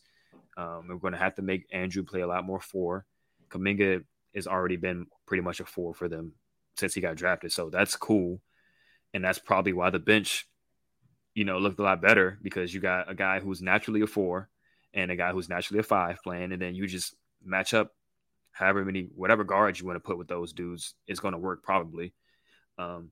Um, 0.55 0.86
we're 0.88 0.97
going 0.97 1.13
to 1.13 1.19
have 1.19 1.34
to 1.36 1.41
make 1.41 1.65
Andrew 1.71 2.03
play 2.03 2.21
a 2.21 2.27
lot 2.27 2.45
more 2.45 2.60
four. 2.60 3.05
Kuminga 3.49 4.03
has 4.36 4.45
already 4.45 4.75
been 4.75 5.08
pretty 5.25 5.41
much 5.41 5.60
a 5.62 5.65
four 5.65 5.95
for 5.95 6.08
them 6.08 6.34
since 6.77 6.93
he 6.93 7.01
got 7.01 7.15
drafted, 7.15 7.51
so 7.51 7.71
that's 7.71 7.95
cool, 7.95 8.39
and 9.15 9.23
that's 9.23 9.39
probably 9.39 9.73
why 9.73 9.89
the 9.89 9.97
bench, 9.97 10.47
you 11.34 11.43
know, 11.43 11.58
looked 11.58 11.79
a 11.79 11.84
lot 11.84 12.01
better 12.01 12.38
because 12.43 12.71
you 12.71 12.79
got 12.79 13.10
a 13.10 13.15
guy 13.15 13.39
who's 13.39 13.63
naturally 13.63 14.01
a 14.01 14.08
four 14.08 14.49
and 14.93 15.10
a 15.10 15.15
guy 15.15 15.31
who's 15.31 15.49
naturally 15.49 15.79
a 15.79 15.84
five 15.84 16.21
playing, 16.21 16.51
and 16.51 16.62
then 16.62 16.75
you 16.75 16.86
just 16.86 17.15
match 17.43 17.73
up 17.73 17.95
however 18.51 18.86
many 18.86 19.10
whatever 19.15 19.43
guards 19.43 19.79
you 19.79 19.88
want 19.88 19.95
to 19.95 20.08
put 20.08 20.17
with 20.17 20.27
those 20.27 20.53
dudes 20.53 20.93
is 21.08 21.19
going 21.19 21.34
to 21.34 21.39
work 21.39 21.63
probably. 21.63 22.13
Um, 22.77 23.12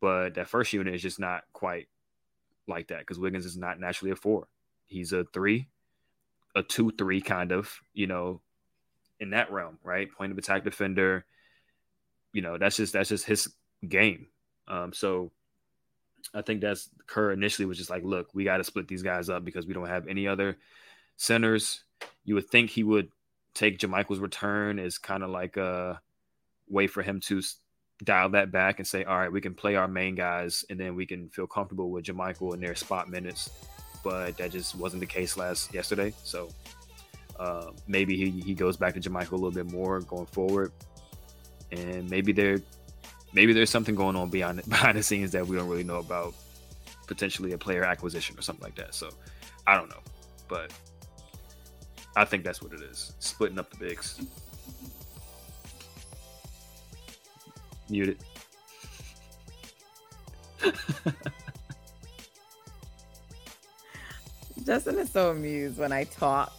but 0.00 0.34
that 0.34 0.48
first 0.48 0.72
unit 0.72 0.94
is 0.94 1.02
just 1.02 1.20
not 1.20 1.44
quite 1.52 1.88
like 2.66 2.88
that 2.88 3.00
because 3.00 3.18
Wiggins 3.18 3.46
is 3.46 3.56
not 3.56 3.80
naturally 3.80 4.10
a 4.10 4.16
four. 4.16 4.46
He's 4.86 5.12
a 5.12 5.24
three 5.24 5.68
a 6.54 6.62
two 6.62 6.90
three 6.90 7.20
kind 7.20 7.52
of 7.52 7.72
you 7.94 8.06
know 8.06 8.40
in 9.20 9.30
that 9.30 9.50
realm, 9.52 9.78
right? 9.82 10.10
Point 10.12 10.32
of 10.32 10.38
attack 10.38 10.64
defender. 10.64 11.24
You 12.32 12.42
know, 12.42 12.58
that's 12.58 12.76
just 12.76 12.92
that's 12.92 13.08
just 13.08 13.24
his 13.24 13.48
game. 13.86 14.26
Um, 14.66 14.92
so 14.92 15.32
I 16.34 16.42
think 16.42 16.60
that's 16.60 16.90
Kerr 17.06 17.32
initially 17.32 17.66
was 17.66 17.78
just 17.78 17.90
like, 17.90 18.04
look, 18.04 18.28
we 18.34 18.44
got 18.44 18.58
to 18.58 18.64
split 18.64 18.86
these 18.86 19.02
guys 19.02 19.28
up 19.28 19.44
because 19.44 19.66
we 19.66 19.74
don't 19.74 19.88
have 19.88 20.06
any 20.06 20.28
other 20.28 20.58
centers. 21.16 21.82
You 22.24 22.34
would 22.34 22.48
think 22.48 22.70
he 22.70 22.84
would 22.84 23.08
take 23.54 23.78
JaMychal's 23.78 24.20
return 24.20 24.78
as 24.78 24.98
kind 24.98 25.22
of 25.22 25.30
like 25.30 25.56
a 25.56 26.00
way 26.68 26.86
for 26.86 27.02
him 27.02 27.20
to 27.20 27.40
dial 28.04 28.28
that 28.30 28.52
back 28.52 28.78
and 28.78 28.86
say, 28.86 29.04
all 29.04 29.18
right, 29.18 29.30
we 29.30 29.40
can 29.40 29.54
play 29.54 29.74
our 29.74 29.88
main 29.88 30.14
guys 30.14 30.64
and 30.70 30.78
then 30.78 30.94
we 30.94 31.06
can 31.06 31.28
feel 31.30 31.46
comfortable 31.46 31.90
with 31.90 32.04
JaMychal 32.04 32.54
in 32.54 32.60
their 32.60 32.74
spot 32.74 33.08
minutes 33.08 33.50
but 34.02 34.36
that 34.36 34.50
just 34.50 34.74
wasn't 34.74 35.00
the 35.00 35.06
case 35.06 35.36
last 35.36 35.72
yesterday. 35.74 36.12
So 36.22 36.48
uh, 37.38 37.70
maybe 37.86 38.16
he, 38.16 38.40
he 38.40 38.54
goes 38.54 38.76
back 38.76 38.94
to 38.94 39.00
JaMychal 39.00 39.32
a 39.32 39.36
little 39.36 39.50
bit 39.50 39.70
more 39.70 40.00
going 40.00 40.26
forward, 40.26 40.72
and 41.72 42.08
maybe 42.10 42.32
there 42.32 42.58
maybe 43.32 43.52
there's 43.52 43.70
something 43.70 43.94
going 43.94 44.16
on 44.16 44.30
beyond 44.30 44.62
behind 44.68 44.98
the 44.98 45.02
scenes 45.02 45.32
that 45.32 45.46
we 45.46 45.56
don't 45.56 45.68
really 45.68 45.84
know 45.84 45.98
about, 45.98 46.34
potentially 47.06 47.52
a 47.52 47.58
player 47.58 47.84
acquisition 47.84 48.38
or 48.38 48.42
something 48.42 48.64
like 48.64 48.76
that. 48.76 48.94
So 48.94 49.10
I 49.66 49.76
don't 49.76 49.88
know, 49.88 50.00
but 50.48 50.72
I 52.16 52.24
think 52.24 52.44
that's 52.44 52.62
what 52.62 52.72
it 52.72 52.80
is, 52.80 53.12
splitting 53.18 53.58
up 53.58 53.70
the 53.70 53.76
bigs. 53.76 54.20
Muted. 57.90 58.18
Justin 64.64 64.98
is 64.98 65.10
so 65.10 65.30
amused 65.30 65.78
when 65.78 65.92
I 65.92 66.04
talk 66.04 66.52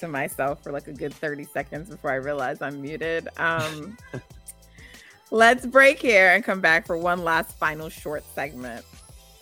to 0.00 0.08
myself 0.08 0.62
for 0.62 0.72
like 0.72 0.88
a 0.88 0.92
good 0.92 1.14
30 1.14 1.44
seconds 1.44 1.88
before 1.88 2.10
I 2.10 2.16
realize 2.16 2.60
I'm 2.60 2.82
muted. 2.82 3.28
Um, 3.36 3.96
let's 5.30 5.64
break 5.64 6.00
here 6.00 6.30
and 6.30 6.42
come 6.42 6.60
back 6.60 6.84
for 6.86 6.96
one 6.96 7.22
last 7.22 7.56
final 7.58 7.88
short 7.88 8.24
segment. 8.34 8.84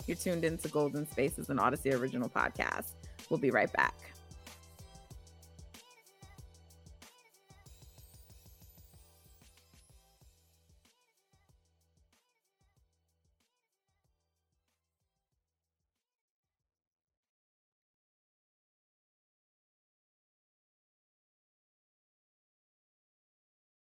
You're 0.05 0.17
tuned 0.17 0.45
into 0.45 0.67
Golden 0.67 1.09
Spaces, 1.09 1.49
an 1.49 1.57
Audacy 1.57 1.97
original 1.97 2.29
podcast. 2.29 2.91
We'll 3.29 3.39
be 3.39 3.49
right 3.49 3.71
back. 3.73 3.95